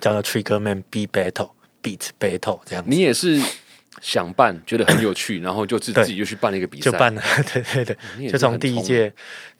[0.00, 1.50] 叫做 Trigger Man Beat Battle
[1.86, 3.40] Beat Battle 这样子，你也是
[4.02, 7.22] 想办，觉得很有趣， 然后就自自己就去办了一个比赛，就办了，
[7.52, 7.96] 对 对对，
[8.26, 9.12] 就是从第一届，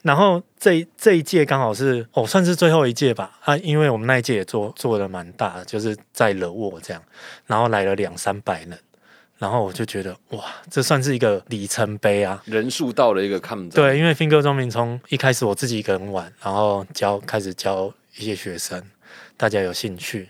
[0.03, 3.39] 然后这一这一届刚好是哦，算是最后一届吧。
[3.45, 7.03] 啊，因为我们那一届也做做的蛮大的，就是在惹沃这样，
[7.47, 8.79] 然后来了两三百人，
[9.39, 12.43] 然后我就觉得哇，这算是一个里程碑啊。
[12.45, 13.83] 人数到了一个看不到。
[13.83, 18.83] 对，因为 Finger 庄明从一开始我自己一个人玩，然后教开始教一些学生，
[19.37, 20.29] 大家有兴趣，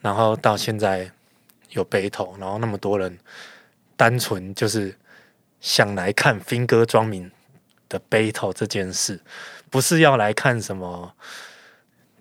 [0.00, 1.10] 然后到现在
[1.70, 3.18] 有 battle，然后那么多人
[3.96, 4.94] 单纯就是
[5.60, 7.30] 想来看 Finger 庄明
[7.88, 9.20] 的 battle 这件事，
[9.70, 11.14] 不是要来看什么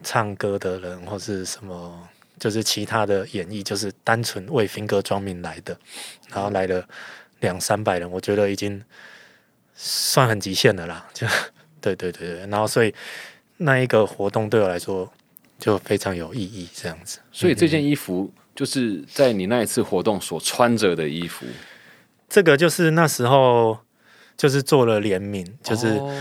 [0.04, 2.10] 唱歌的人或是什么。
[2.40, 5.78] 就是其他的演绎，就是单纯为 Finger 庄明来的，
[6.30, 6.88] 然后来了
[7.42, 8.82] 两三百人，我觉得已经
[9.76, 11.28] 算很极限的啦，就
[11.82, 12.96] 对对对对，然后所以
[13.58, 15.12] 那一个活动对我来说
[15.60, 17.20] 就非常有意义，这样子。
[17.30, 21.46] 所以这件衣服就是在你那一次活动所穿着的衣服，
[22.28, 23.78] 这个就是那时候
[24.36, 26.14] 就是做了联名，就是哦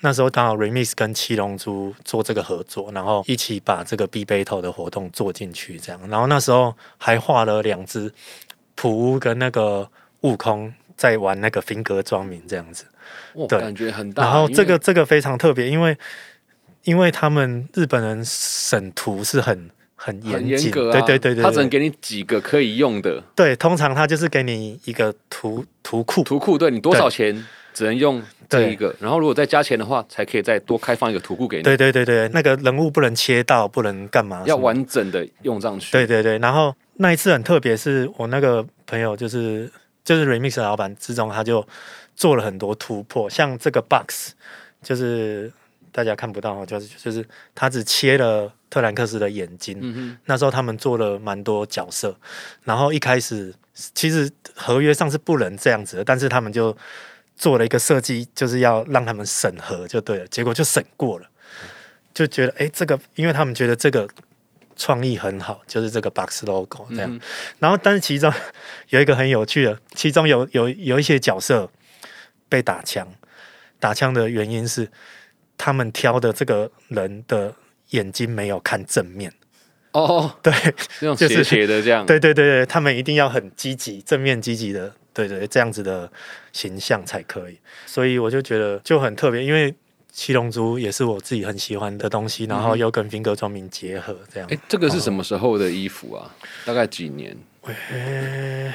[0.00, 6.00] 那时候刚好 Remix 跟七龙珠做这个合作，然后一起把这个 B Battle 的活动做进去，这样。
[6.08, 8.10] 然后那时候还画了两只
[8.74, 9.86] 普乌跟那个
[10.22, 12.86] 悟空在玩那个分格装名这样子。
[13.46, 14.22] 对感觉很大。
[14.22, 15.98] 然后这个这个非常特别，因为
[16.84, 19.68] 因为他们日本人审图是很
[20.04, 21.78] 很很严格啊，对对对对，他只能对。
[21.78, 23.22] 给你几个可以用的。
[23.34, 27.34] 对，通常他就是给你一个图图库，图库，对你多少钱
[27.72, 35.90] 只能用这一个，然后如果再加钱的话，才可以再多开放一个图库给你，对对对对，那个人物不能切到，不能干嘛，要完整的用上去。
[35.90, 39.72] 对对对，然后那一次很特别，是我那个朋友就是
[40.04, 41.66] 就是 Remix 的老板之中，他就
[42.14, 44.32] 做了很多突破，像这个 box
[44.82, 45.50] 就是
[45.94, 52.18] 大家看不到哦，就是就是他只切了特兰克斯的眼睛，嗯那时候他们做了蛮多角色，
[52.64, 53.54] 然后一开始
[53.94, 56.76] 其实合约上是不能这样子的，但是他们就
[57.36, 61.30] 做了一个设计，就是要让他们审核就对了，结果就审过了，
[62.12, 64.08] 就觉得诶，这个，因为他们觉得这个
[64.74, 67.20] 创意很好，就是这个 box logo，这样，嗯
[67.60, 68.32] 然后但是其中
[68.88, 71.70] 有一个很有趣的，其中有有有一些角色
[72.48, 73.06] 被打枪，
[73.78, 74.90] 打枪的原因是
[75.56, 77.54] 他们挑的这个人的
[77.90, 79.32] 眼睛没有看正面。
[79.92, 80.52] 哦，对
[80.98, 86.10] 这种就是斜斜的这样，对对对对，他们一定要很积极、正面积极的，对对，这样子的
[86.52, 87.56] 形象才可以。
[87.86, 89.72] 所以我就觉得就很特别，因为
[90.10, 94.48] 七龙珠也是我自己很喜欢的东西，然后又跟 finger 装名结合，这样。
[94.50, 96.34] 哎，这个是什么时候的衣服啊？
[96.64, 97.36] 大概几年？
[97.62, 98.74] 呃，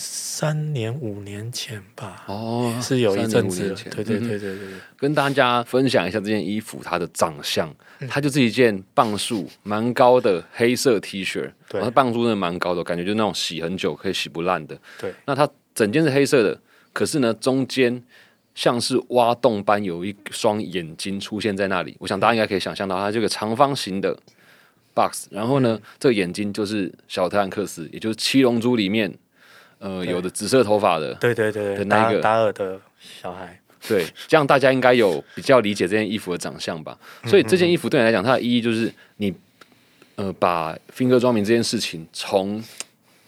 [0.00, 4.56] 三年五年前吧，哦，是有一阵子对对对对。
[4.96, 8.06] 跟大家分享一下这件衣服它的长相，嗯。
[8.06, 11.80] 它就是一件磅数蛮高的黑色 T 恤，对。
[11.80, 14.78] 然后磅数真的蛮高的，感觉就是那种洗很久可以洗不烂的。
[15.00, 16.60] 对，那它整件是黑色的，
[16.92, 18.00] 可是呢中间
[18.54, 24.16] 像是挖洞般有一双眼睛出现在那里，我想大家应该可以想象到，它这个长方形的
[24.94, 25.62] box，然后嗯。
[25.62, 29.12] 呢，这个眼睛就是小特兰克斯，也就是七龙珠里面
[29.78, 36.98] 呃有的紫色头发的，对对对的那一个达尔的小孩，对，这样大家应该有比较理解这件衣服的长相吧。
[37.24, 39.32] 所以这件衣服对你来讲，它的意义就是你
[40.16, 42.62] 呃把 finger 装名这件事情从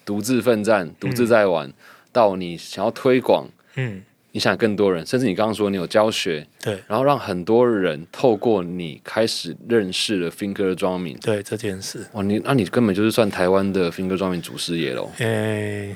[0.04, 1.72] 独自奋战、独自在玩，
[2.12, 4.02] 到你想要推广嗯，
[4.33, 6.79] 你想更多人，甚至你刚刚说你有教学，对。
[6.87, 11.21] 然后让很多人透过你开始认识了 Finger Drumming。
[11.21, 15.11] 对这件事，哇，你那你根本就是算台湾的 Finger Drumming 祖师爷喽！
[15.19, 15.95] 诶、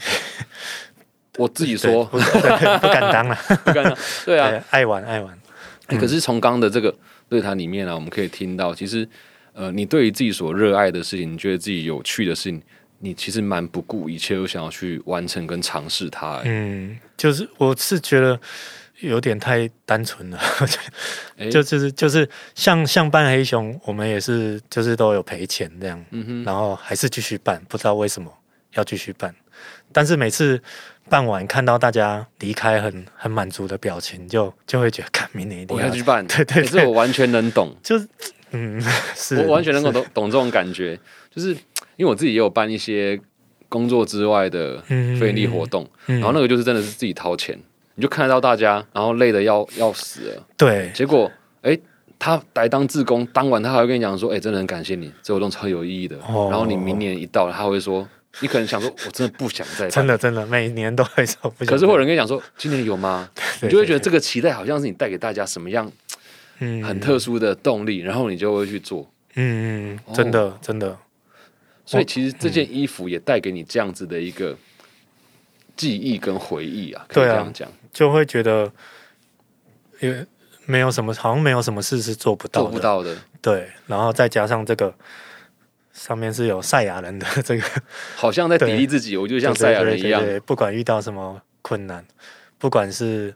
[1.36, 2.18] 我自己对说，不
[2.88, 3.96] 敢当了， 不敢当。
[4.24, 5.38] 对啊， 对，爱玩爱玩，
[5.88, 6.94] 欸可是从刚刚的这个
[7.28, 9.08] 对谈里面啊，我们可以听到，其实
[9.52, 12.60] 呃，你对于自己所热爱的事情，你觉得自己有趣的事情，
[12.98, 16.42] 你其实蛮不顾一切，又想要去完成跟尝试它、欸。
[16.46, 18.38] 嗯，就是我是觉得
[19.00, 20.38] 有点太单纯了，
[21.38, 28.32] 欸就就是就是像像办黑熊，我们也是就是都有赔钱这样，嗯哼，然后还是继续办，不知道为什么
[28.74, 29.34] 要继续办，
[29.92, 30.62] 但是每次
[31.10, 38.08] 办完看到大家离开很很满足的表情，就就会觉得，看明年一定要我要去办， 对对欸这我完全能懂，就是
[38.52, 38.80] 嗯，
[39.14, 40.98] 是我完全能够懂懂这种感觉，
[41.34, 41.54] 就是
[41.96, 43.18] 因为我自己也有办一些
[43.68, 47.58] 工作之外的嗯非营利活动，嗯然后那个就是真的是自己掏钱，
[47.94, 51.30] 你就看得到大家，然后累的要要死了，对结果
[51.62, 51.70] 哎。
[51.72, 51.80] 诶
[52.16, 56.16] 他来当志工，当晚他还会跟你讲说：“哎、真的很感谢你，这活动超有意义的。
[56.26, 58.08] 哦然后你明年一到，他会说
[58.40, 59.88] ：“你可能想说，我真的不想再。
[59.90, 63.28] 真的真的每年都会说不想，可是会有人跟你讲说：“今年有吗？
[63.60, 65.90] ”你就会觉得对这个期待好像是你带给大家什么样
[66.60, 69.06] 嗯很特殊的动力，然后你就会去做。
[69.34, 70.96] 嗯嗯，哦真的真的
[71.86, 74.56] 所以其实这件衣服也带给你这样子的一个
[75.76, 78.72] 记忆跟回忆啊，可以这样讲，就会觉得
[80.00, 80.26] 也
[80.66, 84.94] 没有什么，好像没有什么事是做不到的，做不到的，对，然后再加上这个
[85.92, 87.64] 上面是有赛亚人的这个，
[88.16, 89.16] 好像在砥对砺自己。
[89.16, 92.04] 我就像对赛亚人一样不管遇到什么困难，
[92.58, 93.34] 不管是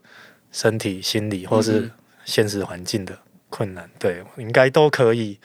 [0.50, 1.90] 身体、心理或嗯是
[2.24, 3.18] 现实环境的
[3.50, 5.38] 困难，对，应该都可以。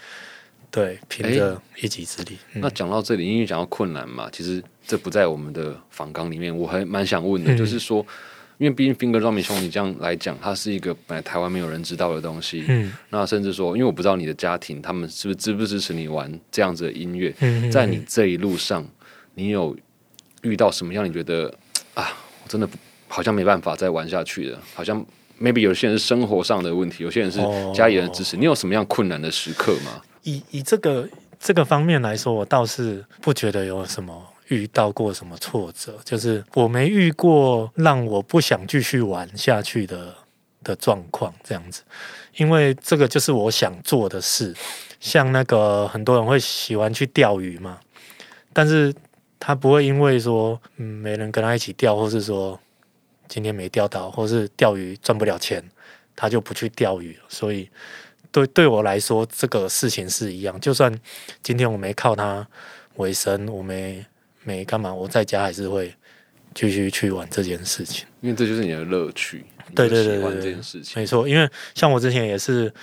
[0.73, 6.55] 对，凭着一己之力，嗯那讲到这里，因为讲到困难嘛，其实这不在我们的访纲里面。
[6.57, 8.03] 我还蛮想问的，嗯就是说，
[8.57, 12.65] 因为毕竟 Finger Drumming 兄弟这样来讲，它是一个本来台湾没有人知道的东西。
[12.67, 18.83] 嗯那甚至说，因为我不知道你的家庭他们是不是支不支持你玩这样子的音乐，嗯，在你这一路上，
[19.36, 19.77] 你有
[20.41, 21.53] 遇到什么样你觉得
[21.93, 22.75] 啊，我真的不
[23.07, 25.05] 好像没办法再玩下去了，好像
[25.39, 30.01] maybe 有些人是生活上的问题，有些人是哦家里人的支持，你有什么样困难的时刻吗？
[30.23, 31.07] 以以这个
[31.39, 40.13] 这个方面来说，我倒是不觉得有什么遇到过什么挫折，就是我没遇过让我不想继续玩下去的
[40.63, 41.83] 的状况，这样子，
[42.38, 44.53] 因为这个就是我想做的事。
[44.99, 47.77] 像那个很多人会喜欢去钓鱼嘛，
[48.53, 48.93] 但是
[49.38, 52.57] 他不会因为说嗯没人跟他一起钓，或是说
[53.27, 55.62] 今天没钓到，或是钓鱼赚不了钱，
[56.15, 57.23] 他就不去钓鱼了。
[57.27, 57.69] 所以
[58.34, 60.60] 对对我来说，这个事情是一样。
[60.60, 60.93] 就算
[61.41, 62.46] 今天我没靠它
[62.96, 64.06] 为生，我没
[64.43, 65.96] 没干嘛，我在家还是会
[66.54, 68.06] 继续去玩这件事情。
[68.19, 71.02] 因为这就是你的乐趣，对对对对对件事情。
[71.02, 72.74] 没错，因为像我之前也是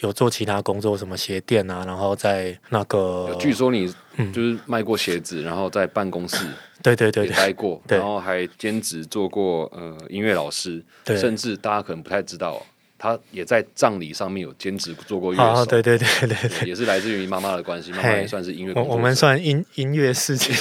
[0.00, 6.46] 有做其他工作，什么鞋店啊，然后在那个据说你嗯就是卖过鞋子，然后在办公室
[6.82, 12.64] 对对对待过，然后还兼职做过呃音乐老师，甚至大家可能不太知道，
[12.98, 16.48] 他也在葬礼上面有兼职做过乐啊，手，对对对对对。
[16.48, 18.82] 对也是来自于妈妈的关系，妈妈也算是音乐我。
[18.82, 20.52] 我们算音 音乐世界，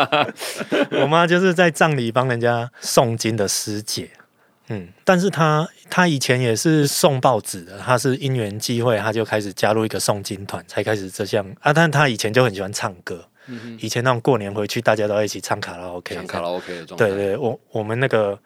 [1.02, 4.08] 我妈就是在葬礼帮人家诵经的师姐，
[4.68, 11.72] 嗯，但是她她以前也是送报纸的，她是因缘际会，她就开始加入一个诵经团，才开始这项啊。
[11.72, 18.38] 但她以前就很喜欢唱歌，嗯以前那种过年回去大家都要一起唱卡拉 OK，唱，卡拉 OK 的状态，对对，我我们那个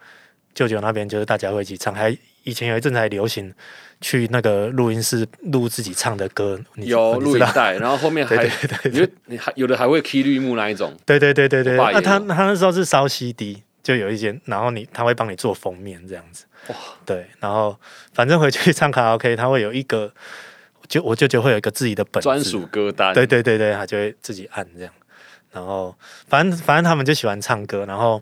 [0.54, 3.52] 舅舅那边就是大家会一起唱，还以前有一阵子还流行
[4.00, 8.36] 去那个录音室录自己唱的歌，你有录音带，然后后面还
[8.84, 16.44] 因为你还有的还会 key 绿幕那一种，对对对对对，那、他他那时候是烧 CD，就有一间，然后你他会帮你做封面这样子。
[16.68, 17.78] 哇，对，然后
[18.12, 20.12] 反正回去唱卡拉 OK，他会有一个，
[20.88, 22.24] 就我舅舅会有一个自己的本子。
[22.24, 22.66] 专属。
[22.66, 24.92] 歌单，对对对对，他就会自己按这样。
[25.52, 25.94] 然后
[26.26, 28.20] 反正反正他们就喜欢唱歌，然后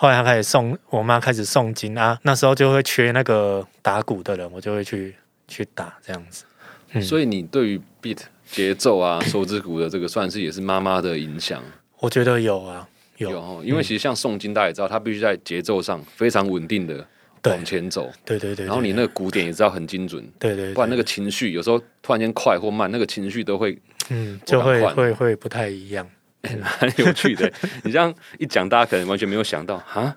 [0.00, 5.14] 后来他开始送，我妈开始诵经啊，那时候就会缺那个打鼓的人，我就会去
[5.46, 6.44] 去打这样子。
[6.92, 7.02] 嗯。
[7.02, 8.16] 所以你对于 beat
[8.50, 11.62] 节奏啊、手指鼓的这个算是也是妈妈的影响。
[11.98, 17.06] 我觉得有啊，有，因为其实像诵经，大家也知道，它必须在节奏上非常稳定的
[17.44, 26.08] 往前走，对对对，然后你那个鼓点也知道很精准，对对，不然那个情绪有时候突然间快或慢，那个情绪都会嗯就会会会不太一样。
[26.42, 27.50] 蛮有趣的。
[27.84, 30.16] 你这样一讲，大家可能完全没有想到啊，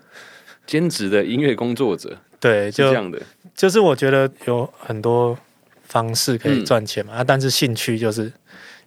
[0.66, 3.20] 兼职的音乐工作者对，就是这样的，
[3.54, 5.36] 就是我觉得有很多
[5.82, 8.32] 方式可以嗯赚钱嘛，啊，但是兴趣就是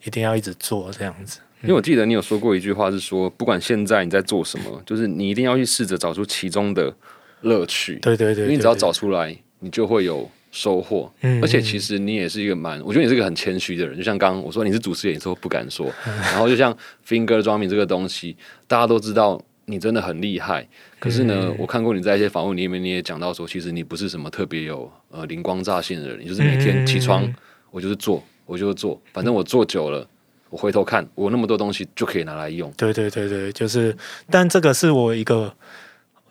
[0.03, 1.39] 一定要一直做这样子。
[1.63, 6.95] 因为我记得你有说过一句话，是说不管现在你在做什么，就是你一定要去试着找出其中的
[7.41, 7.95] 乐趣。
[7.95, 11.11] 对对对，因为你只要找，出来，你就会有收获。
[11.21, 13.95] 嗯而且其实你也是一个蛮，我觉得你是一个很谦虚的人。
[13.95, 15.85] 就像刚刚我说你是主持人，你说不敢说。
[16.33, 16.75] 然后就像
[17.07, 18.35] finger drumming 这个东西，
[18.65, 20.67] 大家都知道你真的很厉害。
[20.99, 27.35] 可是呢，嗯我看过你在一些访问里面，你也讲到说，其实你不是什么特别有呃灵光乍现的人，你就是每天起床，嗯
[27.69, 30.07] 我就是做，我就是做，反正我做久了，
[30.49, 32.71] 我回头看，我那么多东西就可以拿来用。
[32.77, 33.95] 对对对对，就是，
[34.31, 35.53] 但这个是我一个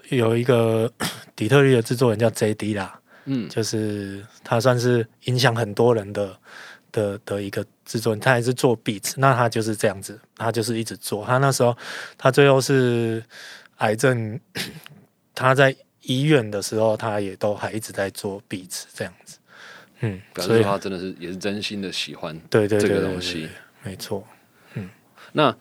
[0.09, 0.91] 有一个
[1.37, 2.75] 底特律的制作人叫 J.D.
[2.75, 6.37] 啦，嗯，就是他算是影响很多人的
[6.91, 11.25] 的的一个制作人，他还是做 beats，那他就是这样子，他就是一直做。
[11.25, 11.77] 他那时候
[12.17, 13.23] 他最后是
[13.77, 14.41] 癌症，
[15.35, 19.39] 他在医院的时候，他也都还一直在做 beats 这样子。
[20.01, 23.49] 嗯，所以表示他真的是也是真心的喜欢这对对对对个东西。
[23.83, 24.27] 对没错。
[24.75, 24.89] 嗯
[25.33, 25.55] 那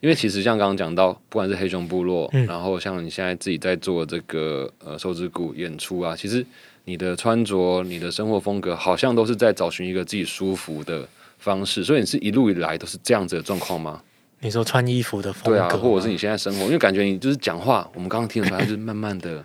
[0.00, 6.44] 因为其实像刚刚讲到，不管是黑熊部落，嗯然后像你现在自己在做这个呃手指鼓演出啊，其实
[6.84, 11.08] 你的穿着、你的生活风格，好像都是在找寻一个自己舒服的
[11.38, 11.84] 方式。
[11.84, 14.02] 所以你是一路以来都是这样子的状况吗？
[14.40, 19.44] 你说穿衣服的风格，对啊，或者是你现在生活，因为感觉你就是讲话，我们刚刚听得出来，就是慢慢的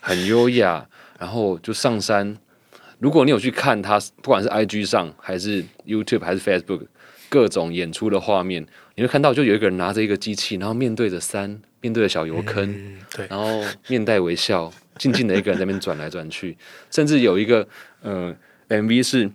[0.00, 0.86] 很优雅，
[1.18, 2.36] 然后就上山。
[2.98, 6.86] 如果你有去看他，不管是 IG 上还是 YouTube 还是 Facebook
[7.30, 16.56] 各种演出的画面，你会看到就有一个人拿着一个机器，然后面对着山，面对着小油坑，嗯，对，然后面带微笑，静静的一个人在那边转来转去，
[16.90, 17.66] 甚至有一个
[18.02, 18.34] 呃
[18.68, 19.30] MV 是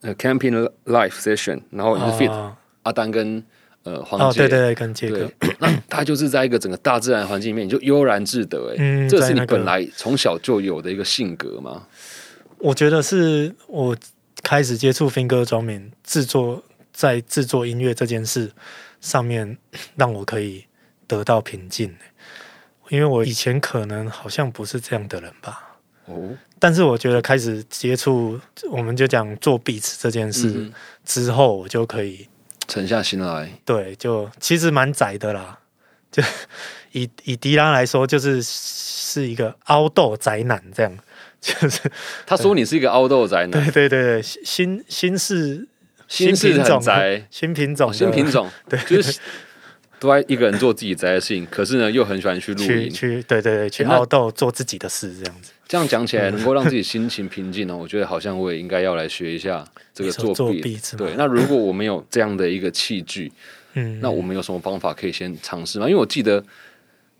[0.00, 3.42] 呃 Camping Life Session，然后 fit 哦阿丹跟
[3.84, 11.86] 呃黄哦，杰，对对对，跟杰对哥，， 那他就是在一个整个大自然环境里面，你就悠然自得、哎、嗯这是你本来从小就有的一个性格吗？
[12.58, 13.96] 我觉得是我
[14.42, 16.62] 开始接触 finger drumming 制作，
[16.92, 18.52] 在制作音乐这件事
[19.00, 19.56] 上面，
[19.96, 20.64] 让我可以
[21.06, 21.92] 得到平静。
[22.92, 26.28] 因为我以前可能好像不是这样的人吧，哦，
[26.58, 28.38] 但是我觉得开始接触，
[28.70, 30.70] 我们就讲做 beats 这件事、嗯
[31.02, 32.28] 之后，我就可以
[32.68, 35.58] 沉下心来，对，就其实蛮窄的啦。
[36.12, 36.22] 就
[36.90, 40.98] 以以迪拉来说，就是是一个凹豆宅男这样，
[41.40, 41.90] 就是
[42.26, 45.66] 他说你是一个凹豆宅男，对对对对，新新式
[46.08, 48.78] 心是很品种宅， 新品种哦新品种，对。
[48.80, 49.18] 就是
[50.02, 52.90] 都在一个人做自己宅的事情，可是呢又很喜欢去露去营。
[52.90, 55.52] 去对对对去诶那凹豆做自己的事这样子。
[55.68, 60.62] 这样讲起来，能够让自己心情平静呢，我觉得好像我也应该要来学一下这个做你说做 beat。
[60.62, 63.30] beats 吗对，那如果我们有这样的一个器具，
[63.74, 65.86] 嗯，那我们有什么方法可以先尝试吗？
[65.88, 66.44] 因为我记得，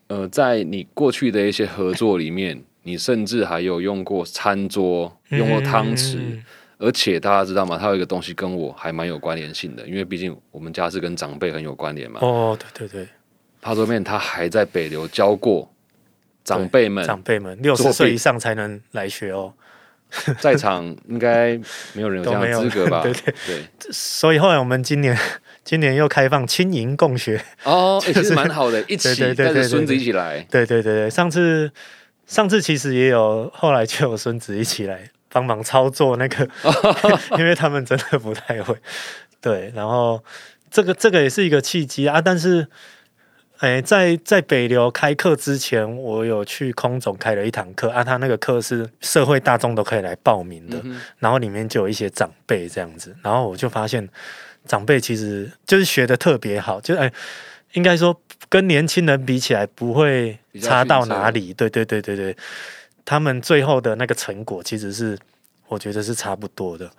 [0.08, 6.44] 呃，在你过去的一些合作里面，你甚至还有用过餐桌，用过汤匙，嗯
[6.82, 7.78] 而且大家知道吗？
[7.80, 12.18] 他有一个东西跟我还蛮有关联性的，因为毕竟我们家是跟长辈很有关联嘛。
[12.20, 13.08] 哦，对对对，
[13.60, 15.72] 帕桌面他还在北流教过
[16.42, 19.54] 长辈们，长辈们六十岁以上才能来学哦。
[20.40, 21.56] 在场应该
[21.94, 23.00] 没有人有这样资格吧？
[23.04, 25.16] 对对对所以后来我们今年
[25.64, 30.46] 今年又开放轻盈共学，哦， 欸其实蛮好的，一起带着孙子一起来。
[30.50, 31.70] 对对对对，上次
[32.26, 36.48] 上次其实也有，后来就有孙子一起来帮忙操作那个，
[37.38, 38.76] 因为他们真的不太会。
[39.40, 40.22] 对，然后
[40.70, 42.68] 这个这个也是一个契机啊，但是。
[43.58, 54.08] 哎，在在北流开课之前，我有去空总开了一堂课啊，他那个课是社会大众都可以来报名的，嗯然后里面就有一些长辈这样子，然后我就发现
[54.66, 57.12] 长辈其实就是学的特别好，就哎，
[57.74, 62.36] 应该说跟年轻人比起来不会差到哪里，对对对对对，
[63.12, 65.18] 他们最后的那个成果其实是
[65.68, 66.90] 我觉得是差不多的，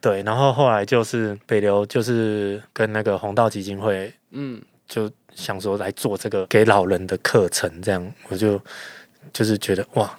[0.00, 8.58] 对，然后后来就是北流就是跟那个红道基金会嗯，就想说来做这个给老人的课程，这样我就
[9.30, 10.18] 就是觉得哇，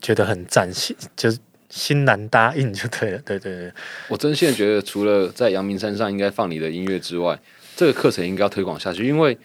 [0.00, 1.38] 觉得很赞，心就是
[1.68, 3.72] 欣然答应就对了，对对对，
[4.08, 7.38] 我真心的觉得，除了在阳明山上应该放你的音乐之外，
[7.76, 9.06] 这个课程应该要推广下去。
[9.06, 9.38] 因为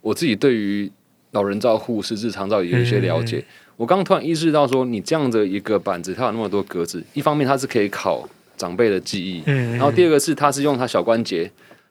[0.00, 0.88] 我自己对于
[1.32, 3.44] 老人照护、失智长照也有一些了解。
[3.82, 8.24] 我刚突然意识到说，你这样的一个板子，它有那么多格子，一方面它是可以考
[8.56, 11.50] 长辈的记忆，嗯，然后第二个是它是用它小关节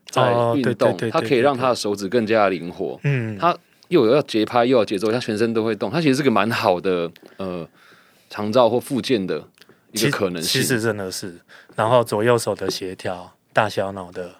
[0.09, 2.97] 在运动，它可以让他的手指更加灵活。
[3.03, 3.53] 嗯，它
[3.89, 7.67] 又有要节拍又有节奏，它全身都会动，它其实是个蛮好的呃
[8.29, 9.45] 长照或附件的
[9.91, 10.61] 一其个可能性。
[10.61, 11.35] 其实真的是，
[11.75, 14.35] 然后左右手的协调，大小脑的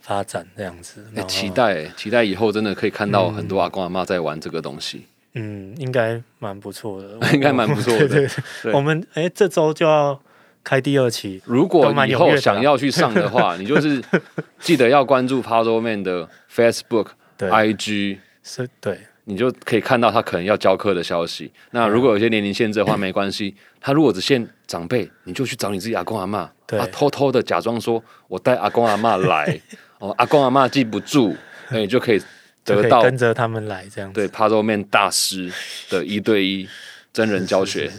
[0.00, 8.42] 发展这样子，期待、期待以后真的可以看到很多阿公阿妈在玩这个东西，嗯，应该蛮不错的， 应该蛮不错的对 对对。
[8.64, 10.20] 对我们哎、这周就要
[10.64, 14.02] 开第二期，如果以后想要去上的话， 你就是
[14.58, 21.50] 记得要关注 Puzzle Man 的 Facebook、对，IG，是，对，你就可以看到他可能要教课的消息。
[21.70, 23.54] 那如果有些年龄限制的话，没关系。
[23.80, 26.50] 他如果只限长辈，你就去找你自己阿公阿妈，
[26.92, 29.58] 偷偷的假装说我带阿公阿妈来，
[30.00, 31.34] 哦，阿公阿妈记不住，
[31.70, 32.20] 那你就可以
[32.64, 34.28] 得到跟着他们来这样子。
[34.28, 35.50] 对 Man 大师
[35.88, 36.68] 的一对一
[37.12, 37.90] 真人教学。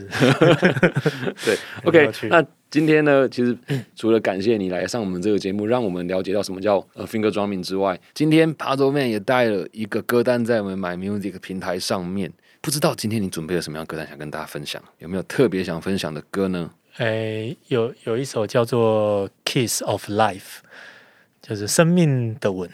[1.44, 2.10] 对，OK。
[2.30, 3.58] 那今天呢，其实
[3.96, 12.32] 除了感谢你来上我们这个节目，让我们了解到什么叫呃 finger drumming 之外，今天 Puzzle Man 也带了一个歌单在我们 My Music 平台上面。
[12.62, 14.82] 不知道今天你准备了什么样歌单想跟大家分享？
[15.00, 16.72] 有没有特别想分享的歌呢？
[16.98, 20.38] 诶，有有一首叫做《Kiss of Life》，
[21.42, 22.70] 就是生命的吻。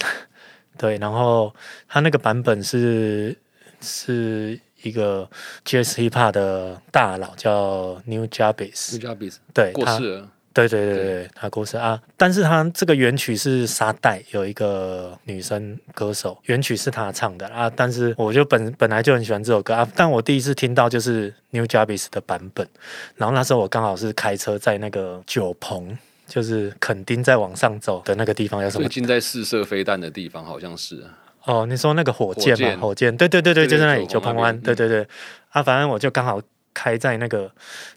[0.78, 1.54] 对，然后
[1.88, 3.36] 他那个版本是
[3.82, 5.28] 是一个
[5.66, 22.68] Jazz Hip Hop 的大佬叫 New Jabez，j a b i s 对他过世了，对对对对对，他过世啊，但是他这个原曲是沙袋有一个女生歌手，原曲是他唱的啊，但是我就本本来就很喜欢这首歌啊，但我第一次听到就是 New Jabez 的版本，
[23.16, 25.98] 然后那时候我刚好是开车在那个酒棚，
[26.28, 28.84] 就是垦丁在往上走的那个地方有什么？
[28.84, 35.08] 最近在试射飞弹的地方好像是啊哦，你说那个火箭嘛，火箭，对对对对，就在那里九棚那九棚湾，对对对，
[35.50, 36.42] 啊，反正我就刚好
[36.74, 37.50] 开在那个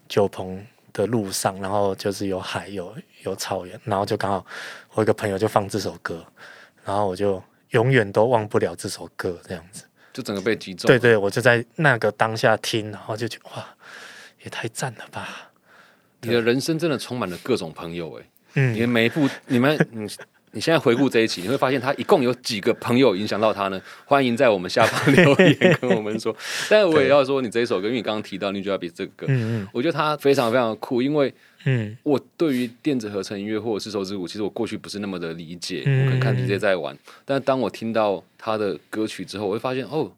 [0.07, 4.45] 九鹏的路上，然后就是有海有有草原，然后就刚好
[4.93, 6.25] 我有一个朋友就放这首歌，
[6.85, 9.83] 然后我就永远都忘不了这首歌这样子。
[10.13, 10.87] 就整个被击中。
[10.87, 13.65] 对对，我就在那个当下听，然后就觉得哇，
[14.43, 15.50] 也太赞了吧。
[16.21, 20.07] 你的人生真的充满了各种朋友哎、你嗯，的每一步，你们， 你
[20.51, 23.81] 你现在回顾这一期，你会发现他一共有几个朋友影响到他呢？
[24.05, 26.35] 欢迎在我们下方留言跟我们说。
[26.69, 29.65] 但我也要说，你这一首歌，因为你刚刚提到《New 这个歌，嗯。
[29.71, 31.97] 我觉得它非常非常的酷，因为嗯。
[32.03, 36.01] 我对于电子合成音乐或者是手指舞，其实我过去不是那么的理解，嗯。
[36.01, 40.11] 我可能看 DJ 在玩，但当我听到他的歌曲之后，我会发现哦。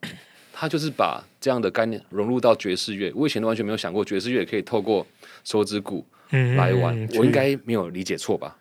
[0.56, 5.06] 他就是把这样的概念融入到爵士乐，我以前都完全没有想过爵士乐也可以透过
[5.44, 8.58] 手指鼓嗯，来玩，嗯我应该没有理解错吧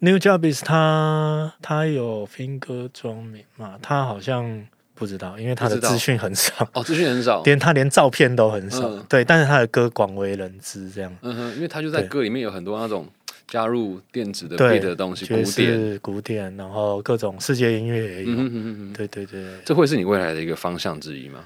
[0.00, 3.78] ？New Jobs 他他有 finger drumming 嘛？
[3.82, 6.68] 他好像不知道，因为他的资讯很少。
[6.74, 9.04] 哦，资讯很少， 连他连照片都很少，嗯。
[9.08, 11.14] 对，但是他的歌广为人知，这样。
[11.22, 13.06] 嗯哼，因为他就在歌里面有很多那种
[13.46, 18.76] 加入电子的对 beat 的东西，古典，古典，然后各种世界音乐也有，嗯哼哼哼。
[18.78, 21.40] 哼，对对对，这会是你未来的一个方向之一吗？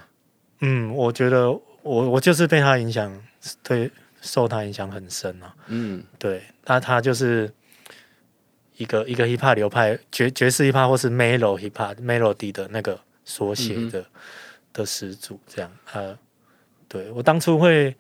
[0.61, 3.13] 嗯，我觉得我我就是被他影响，
[3.63, 3.91] 对，
[4.25, 7.53] 受他影响很深啊，嗯，对，那他就是
[8.77, 14.07] 一个一个 hip hop 流派，爵爵士 hip hop 或是 melo hip hop melody 的那个缩写嗯的、
[14.73, 16.19] 的始祖，这样，呃，
[16.89, 17.95] 对我当初会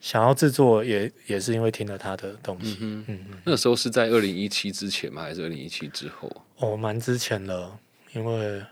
[0.00, 3.38] 想要制作也，也是因为听了他的东西，嗯，嗯嗯。
[3.44, 5.22] 那时候是在二零一七之前吗？
[5.22, 6.30] 还是二零一七之后？
[6.56, 7.78] 哦，蛮之前了，
[8.12, 8.62] 因为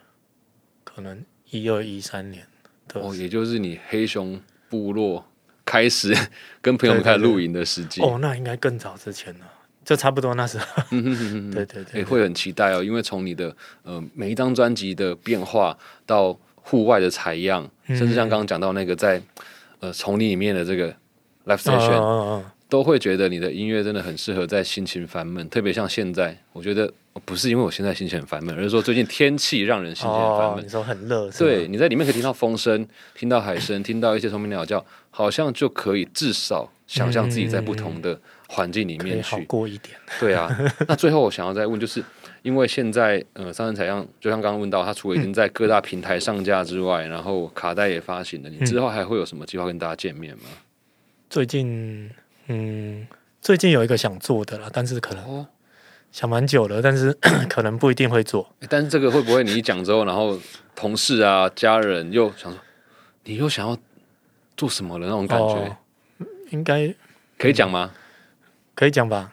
[0.84, 2.46] 可能一二一三年
[2.88, 5.24] 的哦，也就是你黑熊部落
[5.70, 6.12] 开始
[6.60, 7.18] 跟朋友们开始。
[7.18, 8.00] 露营的时机。
[8.02, 9.46] 哦，那应该更早之前了，
[9.84, 10.64] 就差不多那时候。
[10.90, 11.50] 嗯哼哼哼。
[11.52, 13.54] 对对对，也会很期待哦，因为从你的
[13.84, 17.96] 呃每一张专辑的变化到户外的采样，嗯。
[17.96, 19.22] 甚至像刚刚讲到那个在
[19.78, 20.88] 呃丛林里面的这个
[21.46, 30.68] live 嗯 session，、嗯嗯都会觉得你的音乐真的很适合在心情烦闷，特别像现在，我觉得呃不是因为我现在心情很烦闷，而是说最近天气让人心情很烦哦，闷你。
[30.68, 34.78] 说很热，对，，你在里面可以听到风声，听到海声，听到一些虫鸣鸟叫，
[35.10, 39.44] 好像就可以至少想象自己在不同的环境里面去。
[39.44, 39.96] 过一点。
[40.18, 40.48] 对啊，
[40.88, 42.02] 那最后我想要再问，就是
[42.42, 50.44] 因为现在呃，三人采样，就像刚刚问到，他除了已经在各大平台上架之外，然后卡带也发行了，你之后还会有什么计划跟大家见面吗？
[51.28, 52.10] 最近，
[52.48, 53.06] 嗯，
[53.40, 55.46] 最近有一个想做的啦，但是可能哦，
[56.10, 57.12] 想蛮久了，但是
[57.48, 58.52] 可能不一定会做。
[58.68, 60.36] 但是这个会不会你一讲之后，然后
[60.74, 62.60] 同事啊、家人又想说，
[63.24, 63.76] 你又想要
[64.60, 65.76] 做什么的那种感觉，哦
[66.50, 66.94] 应该
[67.38, 67.90] 可以讲吗？
[68.74, 69.32] 可以讲吧？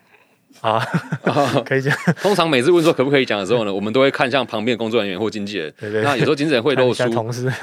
[0.61, 0.80] 啊，
[1.67, 7.51] 可以讲，通常每次问说可不可以讲的时候呢，我们都会看向旁边的工作人员或经纪人，对对那有时候经纪人会露出同事。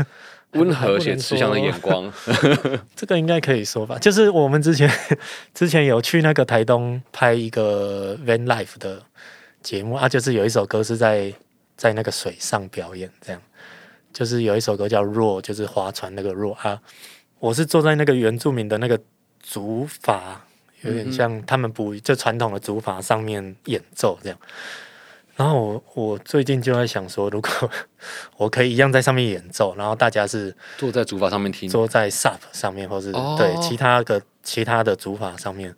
[0.52, 2.12] 温和且慈祥的眼光。
[2.94, 4.88] 这个应该可以说吧，就是我们之前
[5.54, 9.02] 之前有去那个台东拍一个 van life 的
[9.62, 11.32] 节目啊，就是有一首歌是在
[11.76, 13.42] 在那个水上表演，这样
[14.12, 16.80] 就是有一首歌叫《弱》，就是划船那个弱啊，
[17.44, 18.98] 我是坐在那个原住民的那个
[19.42, 20.18] 竹筏，
[20.80, 24.38] 有点像他们捕就传统的竹筏上面演奏这样。
[25.36, 27.70] 然后我我最近就在想说，如果
[28.38, 33.36] 我可以一样在上面演奏，然后大家是坐在竹筏上面听，坐在 SUP 上面，或是、哦。
[33.38, 35.74] 对其他的其他的竹筏上面，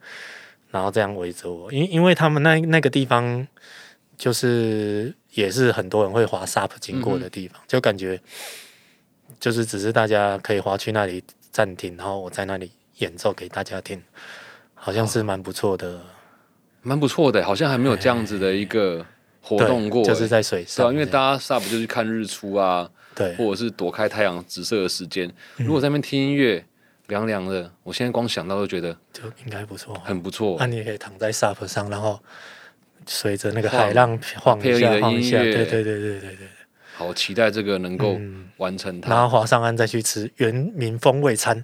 [0.70, 3.44] 然后这样围着我，因因为他们那那个地方
[4.16, 8.20] 就是也是很多人会滑 SUP 经过的地方，就感觉
[9.40, 11.24] 就是只是大家可以滑去那里
[11.56, 14.02] 暂停，然后我在那里演奏给大家听，
[14.74, 16.02] 好像是蛮不错的。
[16.82, 19.06] 蛮不错的，好像还没有这样子的一个
[19.40, 23.34] 活动过，就是在水对啊，上，因为大家 sub 就去看日出啊，对。
[23.36, 25.26] 或者是躲开太阳直射的时间。
[25.56, 25.64] 嗯。
[25.64, 26.62] 如果在那边听音乐，
[27.06, 29.94] 凉凉的，我现在光想到都觉得就应该不错。
[30.04, 30.58] 很不错。
[30.58, 30.66] 那、。
[30.66, 32.20] 你也可以躺在 SUP 上，然后
[33.06, 36.48] 随着那个海浪晃一下，配合你的晃一下，音乐对对对对对对对。
[36.96, 39.10] 好期待这个能够嗯完成它。
[39.10, 41.62] 然后滑上岸再去吃原民风味餐，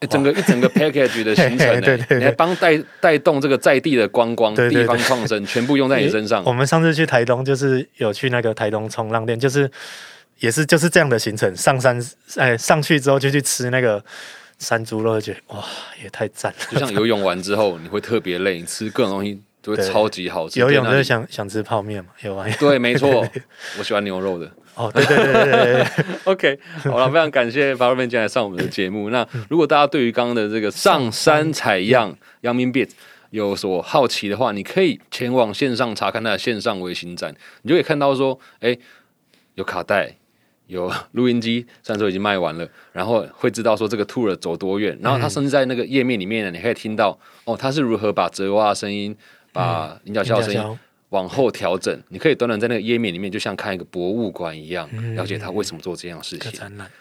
[0.00, 6.52] 欸整个一整个 package 的行程、 欸，对对对你还帮带带动这个在地的观光、对对地方创生，全部用在你身上我。
[6.52, 9.70] 们上次去台东，就是有去那个台东冲浪店，就是
[10.40, 12.02] 也是就是这样的行程，上山
[12.36, 14.04] 哎上去之后就去吃那个
[14.58, 15.64] 山猪肉，就觉得哇
[16.02, 16.58] 也太赞了。
[16.72, 20.60] 就像游泳完之后，你会特别累，你吃各种东西都会超级好吃。
[20.60, 22.46] 游泳就是想想吃泡面嘛，有啊。
[22.58, 23.26] 对， 没错，
[23.78, 24.50] 我喜欢牛肉的。
[24.74, 25.86] 哦，对对对对对对，
[26.24, 29.10] OK，好了，非常感谢巴瑞面今天来上我们的节目。
[29.10, 32.90] 那如果大家对于刚刚的这个上山采样阳明 Beat
[33.30, 38.76] 有所好奇的话，你可以前往线上查看它的线上微型站，你就可以看到说，哎、
[39.54, 40.16] 有卡带。
[40.68, 49.14] 有录音机，虽然说已经卖完了，然后会知道说这个 tour 走多远，然后他甚至在那个页面里面呢，你可以听到哦，他是如何把折蛙的声音、
[49.52, 50.78] 把银角嗯笑的声音
[51.10, 56.50] 往后调整，你可以短短在那个页面里面，就像看一个博物馆一样，了解他为什么做这样的事情。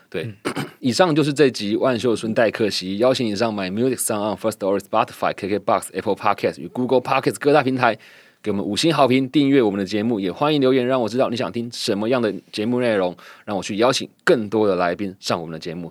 [0.09, 0.29] 对，
[0.81, 7.97] 以上就是这集万秀孙代客席，邀请你上 My Music Sound on First Story、Spotify、KKBox、Apple Podcast 与 Google Podcast 各大平台，
[8.43, 15.89] 给我们五星好评，订阅我们的节目，也欢迎留言让我知道你想听什么样的节目内容，让我去邀请更多的来宾上我们的节目。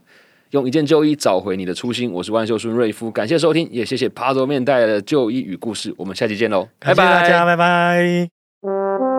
[0.51, 7.05] 用一件旧衣找回你的初心，我是万秀顺瑞夫，感谢收听，也谢谢爬桌面带来的旧衣与故事，我们下期见喽，拜拜。
[7.05, 9.09] 大，家，拜拜。